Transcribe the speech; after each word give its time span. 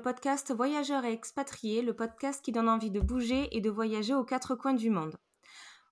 podcast 0.00 0.52
Voyageurs 0.52 1.04
et 1.04 1.12
expatriés, 1.12 1.82
le 1.82 1.94
podcast 1.94 2.44
qui 2.44 2.52
donne 2.52 2.68
envie 2.68 2.90
de 2.90 3.00
bouger 3.00 3.48
et 3.56 3.60
de 3.60 3.70
voyager 3.70 4.14
aux 4.14 4.24
quatre 4.24 4.54
coins 4.54 4.74
du 4.74 4.90
monde. 4.90 5.16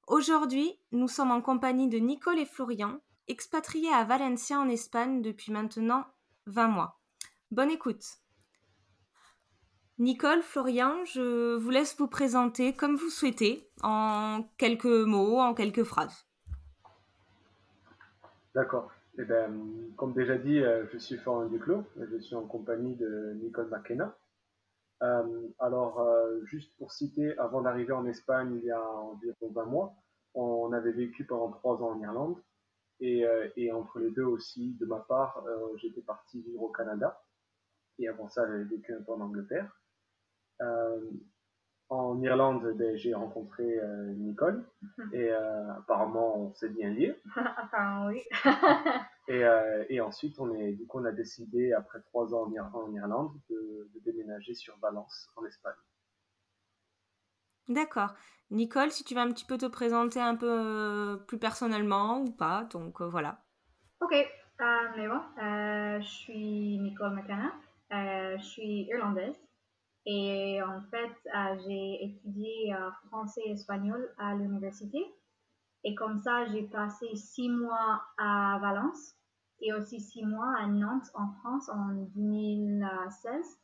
Aujourd'hui, 0.06 0.78
nous 0.92 1.08
sommes 1.08 1.30
en 1.30 1.40
compagnie 1.40 1.88
de 1.88 1.98
Nicole 1.98 2.38
et 2.38 2.46
Florian, 2.46 3.00
expatriés 3.28 3.92
à 3.92 4.04
Valencia 4.04 4.58
en 4.58 4.68
Espagne 4.68 5.22
depuis 5.22 5.52
maintenant 5.52 6.06
20 6.46 6.68
mois. 6.68 6.98
Bonne 7.50 7.70
écoute. 7.70 8.04
Nicole, 9.98 10.42
Florian, 10.42 11.04
je 11.04 11.56
vous 11.56 11.70
laisse 11.70 11.96
vous 11.98 12.08
présenter 12.08 12.72
comme 12.72 12.96
vous 12.96 13.10
souhaitez, 13.10 13.68
en 13.82 14.48
quelques 14.56 14.86
mots, 14.86 15.40
en 15.40 15.54
quelques 15.54 15.84
phrases. 15.84 16.26
D'accord. 18.54 18.90
Eh 19.20 19.24
ben, 19.24 19.92
comme 19.96 20.14
déjà 20.14 20.38
dit, 20.38 20.60
euh, 20.60 20.86
je 20.92 20.98
suis 20.98 21.16
Florian 21.16 21.48
Duclos, 21.48 21.84
je 21.96 22.18
suis 22.18 22.36
en 22.36 22.46
compagnie 22.46 22.94
de 22.94 23.32
Nicole 23.42 23.68
McKenna. 23.68 24.16
Euh, 25.02 25.48
alors, 25.58 26.00
euh, 26.00 26.44
juste 26.44 26.72
pour 26.78 26.92
citer, 26.92 27.36
avant 27.38 27.62
d'arriver 27.62 27.92
en 27.92 28.06
Espagne 28.06 28.54
il 28.54 28.64
y 28.64 28.70
a 28.70 28.80
environ 28.80 29.50
20 29.50 29.64
mois, 29.64 29.94
on 30.34 30.72
avait 30.72 30.92
vécu 30.92 31.24
pendant 31.24 31.50
3 31.50 31.82
ans 31.82 31.96
en 31.96 32.00
Irlande. 32.00 32.36
Et, 33.00 33.24
et 33.56 33.70
entre 33.70 34.00
les 34.00 34.10
deux 34.10 34.24
aussi, 34.24 34.74
de 34.80 34.84
ma 34.84 34.98
part, 34.98 35.44
j'étais 35.76 36.00
parti 36.00 36.42
vivre 36.42 36.62
au 36.62 36.68
Canada. 36.68 37.22
Et 38.00 38.08
avant 38.08 38.28
ça, 38.28 38.44
j'avais 38.44 38.64
vécu 38.64 38.92
un 38.92 39.00
peu 39.02 39.12
en 39.12 39.20
Angleterre. 39.20 39.70
En 41.90 42.20
Irlande, 42.20 42.74
ben, 42.76 42.96
j'ai 42.98 43.14
rencontré 43.14 43.64
euh, 43.64 44.12
Nicole 44.12 44.62
mhm. 44.82 45.14
et 45.14 45.30
euh, 45.30 45.72
apparemment 45.72 46.36
on 46.36 46.54
s'est 46.54 46.68
bien 46.68 46.90
lié. 46.90 47.16
apparemment 47.56 48.08
oui. 48.08 48.22
et, 49.28 49.42
euh, 49.42 49.84
et, 49.88 50.00
ensuite 50.02 50.38
on 50.38 50.52
est, 50.54 50.72
du 50.72 50.86
coup 50.86 51.00
on 51.00 51.06
a 51.06 51.12
décidé 51.12 51.72
après 51.72 52.00
trois 52.02 52.34
ans 52.34 52.52
en, 52.74 52.92
Irlande 52.92 53.32
de, 53.48 53.90
de, 53.94 54.00
déménager 54.00 54.54
sur 54.54 54.78
Valence 54.80 55.30
en 55.36 55.46
Espagne. 55.46 55.72
D'accord. 57.68 58.14
Nicole, 58.50 58.90
si 58.90 59.04
tu 59.04 59.14
vas 59.14 59.22
un 59.22 59.32
petit 59.32 59.46
peu 59.46 59.56
te 59.56 59.66
présenter 59.66 60.20
un 60.20 60.36
peu 60.36 61.22
plus 61.26 61.38
personnellement 61.38 62.20
ou 62.20 62.30
pas, 62.30 62.64
donc 62.70 63.00
voilà. 63.00 63.42
Ok, 64.00 64.12
mais 64.96 65.08
bon, 65.08 65.20
je 65.38 66.06
suis 66.06 66.78
Nicole 66.78 67.14
McKenna, 67.14 67.52
je 67.90 68.42
suis 68.42 68.88
irlandaise. 68.88 69.47
Et 70.10 70.62
en 70.62 70.80
fait, 70.90 71.12
euh, 71.36 71.58
j'ai 71.66 72.02
étudié 72.02 72.74
euh, 72.74 72.90
français 73.08 73.42
et 73.44 73.50
espagnol 73.50 74.10
à 74.16 74.34
l'université. 74.34 75.04
Et 75.84 75.94
comme 75.94 76.16
ça, 76.16 76.46
j'ai 76.46 76.62
passé 76.62 77.14
six 77.14 77.50
mois 77.50 78.02
à 78.16 78.58
Valence 78.58 79.16
et 79.60 79.74
aussi 79.74 80.00
six 80.00 80.24
mois 80.24 80.50
à 80.60 80.66
Nantes 80.66 81.10
en 81.12 81.30
France 81.40 81.68
en 81.68 81.88
2016. 82.14 83.60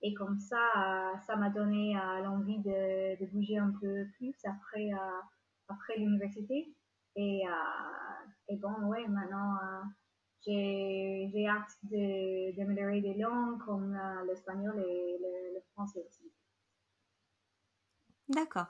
Et 0.00 0.14
comme 0.14 0.38
ça, 0.38 0.64
euh, 0.78 1.18
ça 1.26 1.36
m'a 1.36 1.50
donné 1.50 1.92
l'envie 2.22 2.60
de, 2.60 3.26
bouger 3.26 3.58
un 3.58 3.72
peu 3.78 4.06
plus 4.16 4.34
après, 4.44 4.88
après 5.68 5.98
l'université. 5.98 6.74
Et, 7.16 7.42
et 8.48 8.56
bon, 8.56 8.86
ouais, 8.86 9.06
maintenant, 9.08 9.58
j'ai 10.44 11.46
hâte 11.46 11.76
d'améliorer 12.56 13.00
des 13.00 13.14
langues 13.14 13.58
comme 13.64 13.98
l'espagnol 14.26 14.78
et 14.78 15.18
le, 15.20 15.60
français 15.72 16.04
aussi. 16.06 16.30
D'accord. 18.28 18.66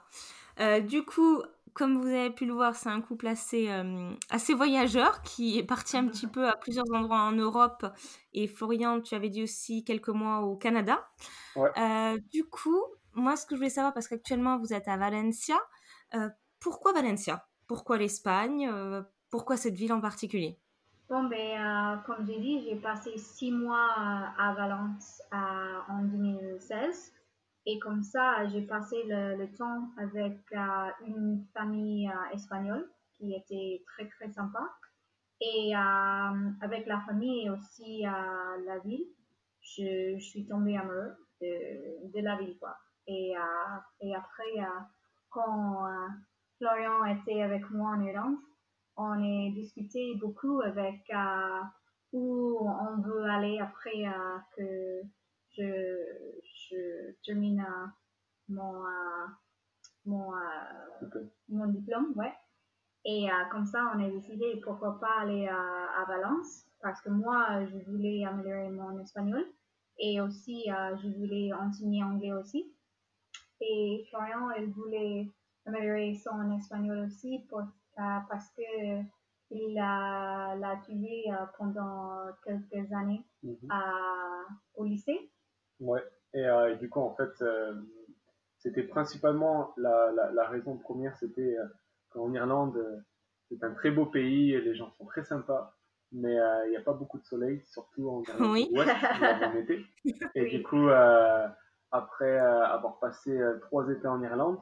Euh, 0.59 0.79
du 0.81 1.03
coup, 1.03 1.41
comme 1.73 2.01
vous 2.01 2.07
avez 2.07 2.29
pu 2.29 2.45
le 2.45 2.53
voir, 2.53 2.75
c'est 2.75 2.89
un 2.89 3.01
couple 3.01 3.27
assez, 3.27 3.69
euh, 3.69 4.11
assez 4.29 4.53
voyageur 4.53 5.21
qui 5.21 5.57
est 5.57 5.63
parti 5.63 5.97
un 5.97 6.07
petit 6.07 6.27
peu 6.27 6.47
à 6.47 6.55
plusieurs 6.55 6.85
endroits 6.93 7.21
en 7.21 7.31
Europe. 7.31 7.85
Et 8.33 8.47
Florian, 8.47 9.01
tu 9.01 9.15
avais 9.15 9.29
dit 9.29 9.43
aussi 9.43 9.83
quelques 9.83 10.09
mois 10.09 10.41
au 10.41 10.55
Canada. 10.55 11.07
Euh, 11.57 12.17
du 12.31 12.45
coup, 12.45 12.81
moi, 13.13 13.35
ce 13.35 13.45
que 13.45 13.55
je 13.55 13.59
voulais 13.59 13.69
savoir, 13.69 13.93
parce 13.93 14.07
qu'actuellement, 14.07 14.57
vous 14.59 14.73
êtes 14.73 14.87
à 14.87 14.97
Valencia, 14.97 15.59
pourquoi 16.59 16.93
Valencia? 16.93 17.47
Pourquoi 17.67 17.97
l'Espagne? 17.97 18.71
Pourquoi 19.29 19.57
cette 19.57 19.75
ville 19.75 19.93
en 19.93 20.01
particulier? 20.01 20.59
Bon, 21.13 21.25
ben, 21.25 21.37
euh, 21.37 21.97
comme 22.07 22.25
j'ai 22.25 22.39
dit, 22.39 22.63
j'ai 22.63 22.75
passé 22.75 23.15
six 23.19 23.51
mois 23.51 23.91
à 24.35 24.51
Valence 24.55 25.21
en 25.31 26.01
2016. 26.05 27.13
Et 27.67 27.77
comme 27.77 28.01
ça, 28.01 28.47
j'ai 28.47 28.63
passé 28.63 28.95
le, 29.05 29.45
temps 29.55 29.91
avec 29.99 30.39
euh, 30.53 30.89
une 31.05 31.45
famille 31.53 32.09
euh, 32.09 32.33
espagnole 32.33 32.89
qui 33.11 33.35
était 33.35 33.83
très, 33.85 34.07
très 34.07 34.31
sympa. 34.31 34.67
Et 35.39 35.75
avec 35.75 36.87
la 36.87 36.99
famille 37.01 37.45
et 37.45 37.49
aussi 37.51 38.01
la 38.01 38.79
ville, 38.83 39.05
je, 39.61 40.17
suis 40.17 40.47
tombée 40.47 40.77
amoureuse 40.77 41.15
de, 41.41 42.11
de, 42.11 42.23
la 42.23 42.37
ville. 42.37 42.57
Quoi. 42.57 42.75
Et, 43.05 43.33
et 44.01 44.15
après, 44.15 44.65
quand 45.29 45.85
Florian 46.57 47.05
était 47.05 47.43
avec 47.43 47.69
moi 47.69 47.91
en 47.91 48.01
Irlande, 48.01 48.37
on 48.97 49.47
a 49.47 49.51
discuté 49.51 50.15
beaucoup 50.15 50.61
avec 50.61 51.01
euh, 51.09 51.61
où 52.11 52.59
on 52.61 53.01
veut 53.01 53.23
aller 53.23 53.59
après 53.59 54.05
euh, 54.05 54.37
que 54.55 55.01
je, 55.51 56.31
je 56.43 57.11
termine 57.25 57.61
euh, 57.61 57.87
mon, 58.49 58.83
mon, 60.05 60.31
mon 61.49 61.67
diplôme. 61.67 62.13
Ouais. 62.15 62.33
Et 63.05 63.27
comme 63.51 63.65
ça, 63.65 63.91
on 63.93 64.01
a 64.01 64.09
décidé 64.09 64.61
pourquoi 64.63 64.97
pas 64.97 65.19
aller 65.21 65.47
à, 65.47 66.05
Valence 66.07 66.65
parce 66.81 67.01
que 67.01 67.09
moi, 67.09 67.65
je 67.65 67.77
voulais 67.91 68.23
améliorer 68.25 68.69
mon 68.69 68.97
espagnol 68.99 69.45
et 69.99 70.21
aussi 70.21 70.65
je 70.67 71.07
voulais 71.17 71.51
enseigner 71.53 72.01
anglais 72.01 72.31
aussi. 72.31 72.73
Et 73.59 74.05
Florian, 74.09 74.51
elle 74.51 74.69
voulait 74.69 75.29
améliorer 75.65 76.15
son 76.15 76.49
espagnol 76.51 76.99
aussi 76.99 77.39
pour 77.49 77.63
parce 77.95 78.49
que 78.51 79.03
il 79.53 79.75
l'a 79.75 80.79
étudié 80.81 81.31
euh, 81.31 81.45
pendant 81.57 82.25
quelques 82.43 82.91
années 82.93 83.23
mhm. 83.43 83.69
au 84.75 84.83
lycée. 84.83 85.31
Ouais, 85.79 86.03
et, 86.33 86.45
euh, 86.45 86.75
du 86.75 86.89
coup, 86.89 87.01
en 87.01 87.15
fait, 87.15 87.43
c'était 88.57 88.83
principalement 88.83 89.73
la, 89.77 90.11
la, 90.33 90.47
raison 90.47 90.77
première, 90.77 91.15
c'était 91.17 91.55
qu'en 92.09 92.33
Irlande, 92.33 93.03
c'est 93.49 93.63
un 93.63 93.73
très 93.73 93.91
beau 93.91 94.05
pays 94.05 94.53
et 94.53 94.61
les 94.61 94.75
gens 94.75 94.91
sont 94.91 95.05
très 95.05 95.23
sympas, 95.23 95.75
mais 96.11 96.35
il 96.65 96.69
n'y 96.69 96.77
a 96.77 96.81
pas 96.81 96.93
beaucoup 96.93 97.19
de 97.19 97.25
soleil, 97.25 97.61
surtout 97.65 98.09
en 98.09 98.23
Irlande 98.23 98.51
oui. 98.51 98.71
en 98.75 99.55
été. 99.57 99.85
Et 100.35 100.45
du 100.45 100.63
coup, 100.63 100.87
après 101.91 102.37
avoir 102.37 102.99
passé 102.99 103.37
trois 103.61 103.89
étés 103.89 104.07
en 104.07 104.23
Irlande, 104.23 104.59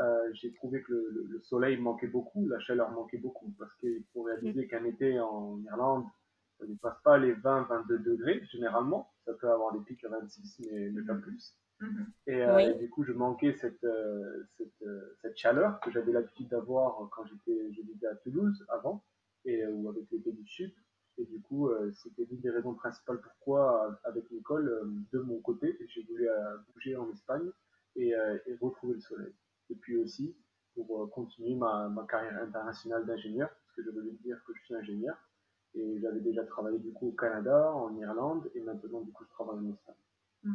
euh, 0.00 0.30
j'ai 0.34 0.52
trouvé 0.52 0.82
que 0.82 0.92
le, 0.92 1.26
le, 1.28 1.40
soleil 1.40 1.76
manquait 1.76 2.06
beaucoup, 2.06 2.46
la 2.46 2.60
chaleur 2.60 2.90
manquait 2.92 3.18
beaucoup, 3.18 3.52
parce 3.58 3.74
qu'il 3.76 4.04
faut 4.12 4.22
réaliser 4.22 4.64
mm. 4.64 4.68
qu'un 4.68 4.84
été 4.84 5.20
en 5.20 5.60
Irlande, 5.64 6.04
ça 6.58 6.66
ne 6.66 6.74
passe 6.76 7.00
pas 7.02 7.18
les 7.18 7.34
20-22 7.34 8.02
degrés 8.02 8.42
généralement. 8.50 9.10
Ça 9.24 9.34
peut 9.34 9.50
avoir 9.50 9.72
des 9.72 9.80
pics 9.80 10.04
à 10.04 10.08
26, 10.08 10.60
mais, 10.70 10.90
mais 10.90 11.02
pas 11.02 11.14
mm. 11.14 11.20
plus. 11.20 11.56
Mm-hmm. 11.80 12.06
Et, 12.28 12.42
euh, 12.42 12.74
du 12.74 12.88
coup, 12.90 13.04
je 13.04 13.12
manquais 13.12 13.54
cette, 13.54 13.82
euh, 13.84 14.44
cette, 14.56 14.84
cette 15.20 15.36
chaleur 15.36 15.80
que 15.80 15.90
j'avais 15.90 16.12
l'habitude 16.12 16.48
d'avoir 16.48 17.08
quand 17.10 17.24
j'étais, 17.26 17.72
je 17.72 17.82
vivais 17.82 18.06
à 18.06 18.14
Toulouse 18.16 18.64
avant, 18.68 19.04
et 19.44 19.66
ou 19.66 19.88
avec 19.88 20.08
l'été 20.12 20.30
du 20.32 20.46
Sud. 20.46 20.72
Et 21.20 21.24
du 21.24 21.40
coup, 21.40 21.68
c'était 21.94 22.24
l'une 22.30 22.40
des 22.40 22.50
raisons 22.50 22.74
principales 22.74 23.20
pourquoi, 23.20 23.98
avec 24.04 24.30
Nicole, 24.30 24.88
de 25.12 25.18
mon 25.18 25.40
côté, 25.40 25.76
j'ai 25.88 26.04
voulu 26.04 26.28
bouger 26.72 26.94
en 26.94 27.10
Espagne 27.10 27.50
et, 27.96 28.10
et 28.10 28.54
retrouver 28.60 28.94
le 28.94 29.00
soleil 29.00 29.34
et 29.70 29.74
puis 29.74 29.96
aussi 29.96 30.34
pour 30.74 31.02
euh, 31.02 31.06
continuer 31.08 31.54
ma, 31.54 31.88
ma 31.88 32.04
carrière 32.04 32.40
internationale 32.42 33.04
d'ingénieur, 33.06 33.48
parce 33.48 33.76
que 33.76 33.82
je 33.84 33.90
veux 33.90 34.10
dire 34.22 34.38
que 34.46 34.52
je 34.54 34.64
suis 34.64 34.74
ingénieur, 34.74 35.16
et 35.74 36.00
j'avais 36.00 36.20
déjà 36.20 36.44
travaillé 36.44 36.78
du 36.78 36.92
coup 36.92 37.08
au 37.08 37.12
Canada, 37.12 37.72
en 37.74 37.94
Irlande, 37.96 38.50
et 38.54 38.60
maintenant 38.60 39.00
du 39.00 39.12
coup 39.12 39.24
je 39.24 39.30
travaille 39.30 39.58
en 39.58 39.70
Espagne. 39.70 39.94
Mm. 40.44 40.54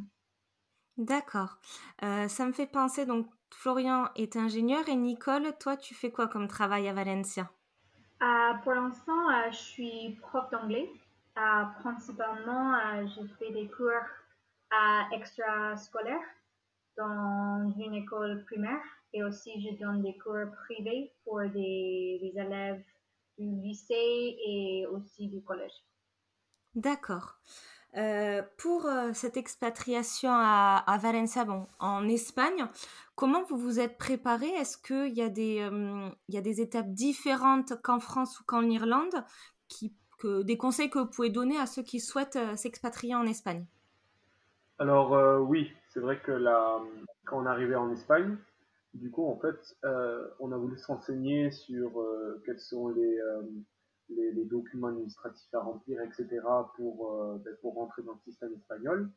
D'accord. 0.98 1.58
Euh, 2.04 2.28
ça 2.28 2.46
me 2.46 2.52
fait 2.52 2.68
penser, 2.68 3.06
donc 3.06 3.28
Florian 3.52 4.10
est 4.16 4.36
ingénieur 4.36 4.88
et 4.90 4.96
Nicole, 4.96 5.54
toi 5.60 5.76
tu 5.76 5.96
fais 5.96 6.12
quoi 6.12 6.28
comme 6.28 6.48
travail 6.48 6.88
à 6.88 6.94
Valencia? 6.94 7.52
Euh, 8.22 8.54
Pour 8.64 8.74
l'instant, 8.74 9.50
je 9.52 9.58
suis 9.58 10.18
prof 10.22 10.50
d'anglais. 10.52 10.90
principalement, 11.80 12.74
je 13.08 13.26
fais 13.40 13.52
des 13.52 13.68
cours 13.70 13.90
extra-scolaires 15.12 16.30
dans 16.96 17.74
une 17.78 17.96
école 17.96 18.44
primaire 18.46 18.82
et 19.14 19.24
aussi 19.24 19.62
je 19.62 19.78
donne 19.80 20.02
des 20.02 20.18
cours 20.18 20.52
privés 20.66 21.12
pour 21.24 21.42
des, 21.42 22.34
élèves 22.36 22.84
du 23.38 23.46
lycée 23.62 24.38
et 24.46 24.86
aussi 24.88 25.28
du 25.28 25.42
collège. 25.42 25.84
D'accord. 26.76 27.38
Euh, 27.96 28.42
pour 28.58 28.88
euh, 28.88 29.12
cette 29.14 29.38
expatriation 29.38 30.32
à, 30.32 30.84
à, 30.88 30.98
Valencia, 30.98 31.46
bon, 31.46 31.68
en 31.80 32.08
Espagne, 32.08 32.66
comment 33.16 33.44
vous 33.44 33.58
vous 33.58 33.80
êtes 33.80 34.00
préparé? 34.00 34.48
Est-ce 34.48 34.80
qu'il 34.80 35.14
y, 35.14 35.22
a 35.22 35.30
des, 35.30 35.60
euh, 35.62 36.10
il 36.28 36.34
y 36.34 36.38
a 36.40 36.42
des 36.42 36.60
étapes 36.60 36.90
différentes 36.90 37.80
qu'en 37.84 38.00
France 38.00 38.40
ou 38.40 38.44
qu'en 38.46 38.64
Irlande 38.64 39.24
qui, 39.68 39.94
que, 40.18 40.42
Des 40.42 40.58
conseils 40.58 40.90
que 40.90 40.98
vous 41.00 41.06
pouvez 41.06 41.30
donner 41.30 41.60
à 41.60 41.68
ceux 41.68 41.84
qui 41.84 42.00
souhaitent 42.00 42.40
s'expatrier 42.56 43.14
en 43.14 43.28
Espagne? 43.28 43.68
Alors 44.80 45.14
euh, 45.14 45.40
oui, 45.40 45.72
c'est 45.90 46.00
vrai 46.00 46.20
que 46.20 46.32
quand 47.26 47.42
on 47.42 47.46
est 47.46 47.50
arrivé 47.50 47.76
en 47.76 47.92
Espagne, 47.92 48.38
du 48.94 49.10
coup, 49.10 49.28
en 49.28 49.38
fait, 49.38 49.76
euh, 49.86 50.28
on 50.40 50.52
a 50.52 50.58
voulu 50.58 50.78
se 50.78 50.88
renseigner 50.88 51.52
sur 51.52 52.00
euh, 52.00 52.42
quels 52.46 52.60
sont 52.60 52.90
les, 52.90 53.20
les, 54.10 54.32
les, 54.32 54.46
documents 54.46 54.88
administratifs 54.88 55.54
à 55.54 55.62
remplir, 55.62 56.00
etc., 56.02 56.28
pour, 56.76 57.40
ben, 57.44 57.56
pour 57.62 57.76
rentrer 57.76 58.04
dans 58.04 58.14
le 58.14 58.20
système 58.20 58.54
espagnol. 58.54 59.10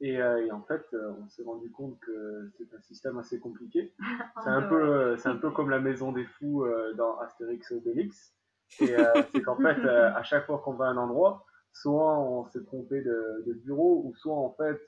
Et, 0.00 0.14
et 0.14 0.52
en 0.52 0.62
fait, 0.62 0.84
on 0.92 1.28
s'est 1.28 1.42
rendu 1.42 1.70
compte 1.70 1.98
que 2.00 2.52
c'est 2.58 2.72
un 2.74 2.80
système 2.82 3.18
assez 3.18 3.40
compliqué. 3.40 3.94
C'est 4.44 4.50
un 4.50 4.62
peu, 4.62 5.16
c'est 5.16 5.30
un 5.30 5.36
peu 5.36 5.50
comme 5.50 5.70
la 5.70 5.80
maison 5.80 6.12
des 6.12 6.26
fous 6.26 6.66
dans 6.96 7.18
Astérix 7.18 7.70
et 7.70 7.76
Obélix. 7.76 8.34
Et 8.80 8.94
c'est 9.34 9.42
qu'en 9.42 9.56
fait, 9.56 9.88
à 9.88 10.22
chaque 10.22 10.44
fois 10.44 10.58
qu'on 10.58 10.74
va 10.74 10.86
à 10.86 10.88
un 10.88 10.98
endroit, 10.98 11.46
soit 11.72 12.18
on 12.20 12.44
s'est 12.50 12.62
trompé 12.64 13.00
de, 13.00 13.44
de, 13.46 13.54
bureau, 13.54 14.02
ou 14.04 14.14
soit 14.16 14.36
en 14.36 14.52
fait 14.52 14.82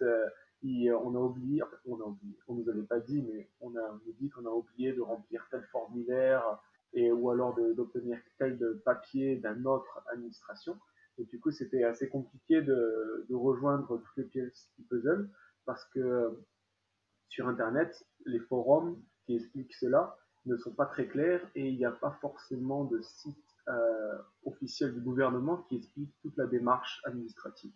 euh, 0.65 0.99
on 1.03 1.15
a 1.15 1.19
oublié, 1.19 1.63
on 1.87 2.01
a 2.01 2.05
oublié, 2.05 2.37
on 2.49 2.55
nous 2.55 2.69
avait 2.69 2.83
pas 2.83 3.01
dit, 3.01 3.23
mais 3.23 3.49
on 3.61 3.75
a 3.77 4.01
nous 4.05 4.13
dit 4.15 4.29
qu'on 4.31 4.47
a 4.47 4.51
oublié 4.51 4.93
de 4.93 5.01
remplir 5.01 5.47
tel 5.51 5.63
formulaire 5.71 6.61
et 6.95 7.13
ou 7.13 7.31
alors 7.31 7.55
d'obtenir 7.75 8.19
tel 8.39 8.59
papier 8.85 9.37
d'une 9.37 9.67
autre 9.67 10.03
administration. 10.13 10.79
Et 11.19 11.25
du 11.25 11.39
coup, 11.41 11.51
c'était 11.51 11.85
assez 11.85 12.09
compliqué 12.09 12.63
de, 12.63 13.27
de, 13.29 13.35
rejoindre 13.35 13.99
toutes 13.99 14.17
les 14.17 14.25
pièces 14.25 14.71
du 14.79 14.85
puzzle 14.85 15.29
parce 15.65 15.85
que 15.87 16.39
sur 17.29 17.49
Internet, 17.49 18.05
les 18.25 18.41
forums 18.41 19.01
qui 19.27 19.37
expliquent 19.37 19.75
cela 19.75 20.17
ne 20.47 20.57
sont 20.57 20.73
pas 20.73 20.87
très 20.87 21.07
clairs 21.07 21.47
et 21.55 21.69
il 21.69 21.77
n'y 21.77 21.85
a 21.85 21.93
pas 21.93 22.17
forcément 22.21 22.85
de 22.85 23.01
site 23.03 23.37
euh, 23.69 24.19
officiel 24.45 24.95
du 24.95 25.01
gouvernement 25.01 25.59
qui 25.69 25.77
explique 25.77 26.11
toute 26.23 26.37
la 26.37 26.47
démarche 26.47 27.03
administrative. 27.05 27.73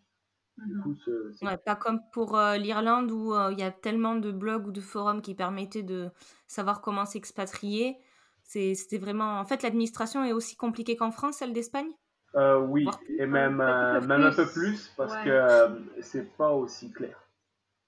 Du 0.58 0.74
mhm. 0.74 1.58
pas 1.64 1.76
comme 1.76 2.00
pour 2.12 2.36
euh, 2.36 2.56
l'Irlande 2.56 3.10
où 3.10 3.34
euh, 3.34 3.52
il 3.52 3.58
y 3.58 3.62
a 3.62 3.70
tellement 3.70 4.16
de 4.16 4.30
blogs 4.30 4.66
ou 4.66 4.72
de 4.72 4.80
forums 4.80 5.22
qui 5.22 5.34
permettaient 5.34 5.82
de 5.82 6.10
savoir 6.46 6.80
comment 6.80 7.06
s'expatrier. 7.06 7.96
C'était 8.42 8.98
vraiment. 8.98 9.38
En 9.38 9.44
fait, 9.44 9.62
l'administration 9.62 10.24
est 10.24 10.32
aussi 10.32 10.56
compliquée 10.56 10.96
qu'en 10.96 11.10
France, 11.10 11.36
celle 11.36 11.52
d'Espagne? 11.52 11.90
Oui, 12.34 12.86
et 13.18 13.26
même, 13.26 13.56
même 13.56 14.10
un 14.10 14.32
peu 14.32 14.46
plus 14.46 14.92
parce 14.96 15.14
que 15.18 16.00
c'est 16.00 16.36
pas 16.36 16.52
aussi 16.52 16.92
clair. 16.92 17.16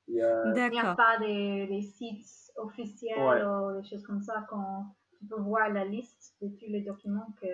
Il 0.09 0.15
n'y 0.15 0.79
a... 0.79 0.95
pas 0.95 1.19
des, 1.19 1.83
sites 1.83 2.53
officiels 2.57 3.47
ou 3.47 3.81
des 3.81 3.89
choses 3.89 4.03
comme 4.03 4.21
ça 4.21 4.47
quand 4.49 4.95
tu 5.19 5.27
peux 5.27 5.41
voir 5.41 5.71
la 5.71 5.85
liste 5.85 6.35
de 6.41 6.49
tous 6.49 6.67
les 6.69 6.83
documents 6.83 7.35
que 7.41 7.47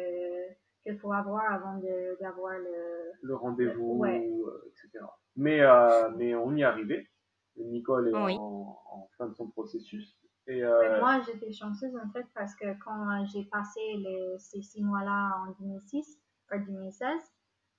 qu'il 0.82 0.98
faut 0.98 1.12
avoir 1.12 1.50
avant 1.52 1.80
d'avoir 2.20 2.58
le, 2.58 3.12
le 3.22 3.34
rendez-vous, 3.34 4.04
euh, 4.04 4.72
etc. 4.72 5.04
Mais, 5.36 5.60
euh, 5.60 6.10
mais 6.16 6.34
on 6.34 6.54
y 6.54 6.62
est 6.62 6.64
arrivé. 6.64 7.08
Nicole 7.56 8.08
est 8.08 8.14
en, 8.14 9.08
fin 9.18 9.26
de 9.26 9.34
son 9.34 9.48
processus. 9.48 10.16
Et, 10.46 10.64
euh, 10.64 10.98
moi, 11.00 11.20
j'étais 11.26 11.52
chanceuse 11.52 11.94
en 11.96 12.10
fait 12.10 12.26
parce 12.34 12.54
que 12.56 12.66
quand 12.82 13.24
j'ai 13.26 13.44
passé 13.44 13.80
les, 13.96 14.38
ces 14.38 14.62
six 14.62 14.82
mois-là 14.82 15.32
en 15.46 15.52
2006, 15.60 16.18
en 16.50 16.58
2016, 16.58 17.06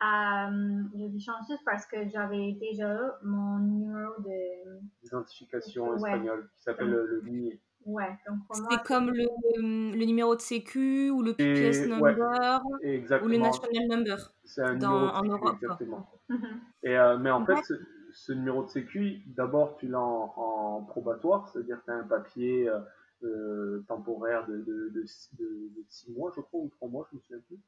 euh, 0.04 0.83
j'étais 0.95 1.19
chanceuse 1.19 1.59
parce 1.65 1.86
que 1.86 2.07
j'avais 2.09 2.54
déjà 2.54 3.19
mon 3.24 3.59
numéro 3.59 4.13
d'identification 5.04 5.95
espagnole 5.95 6.50
qui 6.56 6.63
s'appelle 6.63 6.89
le, 6.89 7.06
le 7.06 7.21
NIE. 7.30 7.59
Ouais, 7.86 8.18
C'est 8.51 8.83
comme 8.83 9.10
le, 9.10 9.28
le, 9.57 10.06
numéro 10.06 10.36
de 10.36 10.42
sécu 10.42 11.10
ou 11.10 11.24
le 11.24 11.33
PPS 11.33 11.88
number 11.88 12.62
ou 13.24 13.28
le 13.28 13.38
national 13.38 13.88
number 13.88 14.31
c'est 14.51 14.62
un 14.62 14.74
numéro 14.74 14.94
en 14.94 15.24
Europe. 15.24 15.56
Exactement. 15.62 16.10
Et, 16.83 16.98
euh, 16.98 17.18
mais 17.18 17.31
en 17.31 17.45
fait, 17.45 17.62
ce, 18.13 18.33
numéro 18.33 18.63
de 18.63 18.69
sécu, 18.69 19.22
d'abord, 19.28 19.78
tu 19.78 19.88
l'as 19.88 20.00
en, 20.00 20.83
probatoire, 20.83 21.48
c'est-à-dire 21.50 21.80
que 21.80 21.86
tu 21.86 21.92
as 21.92 21.95
un 21.95 22.04
papier 22.04 22.69
euh, 22.69 22.80
euh, 23.24 23.86
temporaire 23.88 24.45
de, 24.48 24.57
de, 24.57 24.89
de, 24.94 25.01
de, 25.01 25.86
6 25.88 26.12
mois, 26.12 26.31
je 26.36 26.42
crois, 26.42 26.62
ou 26.62 26.69
3 26.69 26.89
mois, 26.89 27.07
je 27.12 27.18
me 27.18 27.22
souviens 27.22 27.44
plus. 27.48 27.60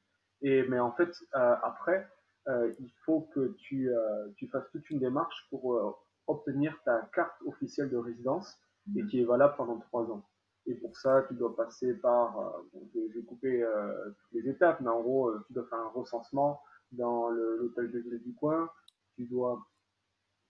Et, 0.41 0.63
mais 0.67 0.79
en 0.79 0.91
fait, 0.91 1.11
après, 1.31 2.07
il 2.47 2.91
faut 3.05 3.29
que 3.33 3.55
tu, 3.59 3.89
tu 4.35 4.47
fasses 4.47 4.69
toute 4.71 4.89
une 4.89 4.99
démarche 4.99 5.47
pour 5.49 6.01
obtenir 6.27 6.77
ta 6.83 7.09
carte 7.13 7.41
officielle 7.45 7.89
de 7.89 7.97
résidence 7.97 8.57
et 8.95 9.05
qui 9.07 9.21
est 9.21 9.25
valable 9.25 9.55
pendant 9.57 9.79
trois 9.79 10.09
ans. 10.11 10.23
Et 10.65 10.75
pour 10.75 10.95
ça, 10.95 11.23
tu 11.27 11.33
dois 11.33 11.55
passer 11.55 11.93
par, 11.95 12.39
euh, 12.39 12.79
je 12.93 13.13
vais 13.19 13.25
couper 13.25 13.63
euh, 13.63 14.11
toutes 14.11 14.43
les 14.43 14.49
étapes, 14.49 14.79
mais 14.81 14.89
en 14.89 15.01
gros, 15.01 15.29
euh, 15.29 15.43
tu 15.47 15.53
dois 15.53 15.65
faire 15.65 15.79
un 15.79 15.89
recensement 15.89 16.61
dans 16.91 17.29
l'hôtel 17.29 17.91
de 17.91 17.99
ville 17.99 18.21
du 18.23 18.33
coin, 18.33 18.69
tu 19.15 19.25
dois 19.25 19.65